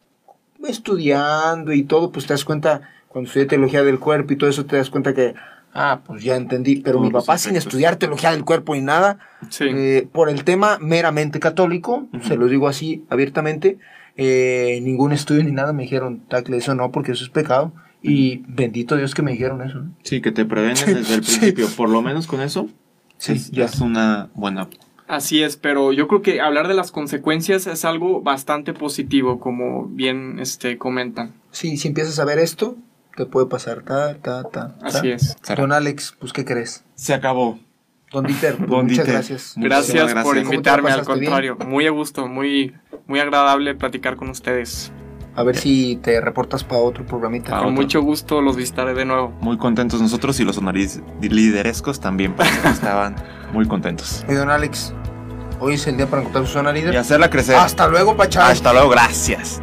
[0.67, 4.65] estudiando y todo, pues te das cuenta, cuando estudié teología del cuerpo y todo eso,
[4.65, 5.35] te das cuenta que,
[5.75, 6.77] ah, pues ya entendí.
[6.77, 9.19] Pero mi papá, sin estudiar teología del cuerpo ni nada,
[9.61, 13.79] eh, por el tema meramente católico, se lo digo así abiertamente,
[14.17, 17.73] eh, ningún estudio ni nada me dijeron, tacle, eso no, porque eso es pecado.
[18.03, 19.85] Y bendito Dios que me dijeron eso.
[20.03, 21.69] Sí, que te prevenes desde el principio.
[21.77, 22.69] Por lo menos con eso,
[23.19, 24.69] sí, ya es una buena
[25.13, 29.87] Así es, pero yo creo que hablar de las consecuencias es algo bastante positivo, como
[29.87, 31.35] bien este, comentan.
[31.51, 32.79] Sí, si empiezas a ver esto,
[33.15, 34.75] te puede pasar, ta, ta, ta.
[34.81, 35.37] Así es.
[35.55, 36.85] Don Alex, pues, ¿qué crees?
[36.95, 37.59] Se acabó.
[38.11, 39.53] Don Dieter, pues, muchas gracias.
[39.57, 41.59] Gracias, por invitarme, al contrario.
[41.67, 42.75] Muy a gusto, muy,
[43.07, 44.93] muy agradable platicar con ustedes.
[45.35, 47.59] A ver si te reportas para otro programita.
[47.63, 49.33] Con mucho gusto los visitaré de nuevo.
[49.41, 50.59] Muy contentos nosotros y los
[51.21, 53.17] liderescos también, estaban
[53.53, 54.25] muy contentos.
[54.29, 54.93] Y don Alex,
[55.59, 56.93] hoy es el día para encontrar su zona líder.
[56.93, 57.57] Y hacerla crecer.
[57.57, 58.49] Hasta luego, Pachá.
[58.49, 59.63] Hasta luego, gracias.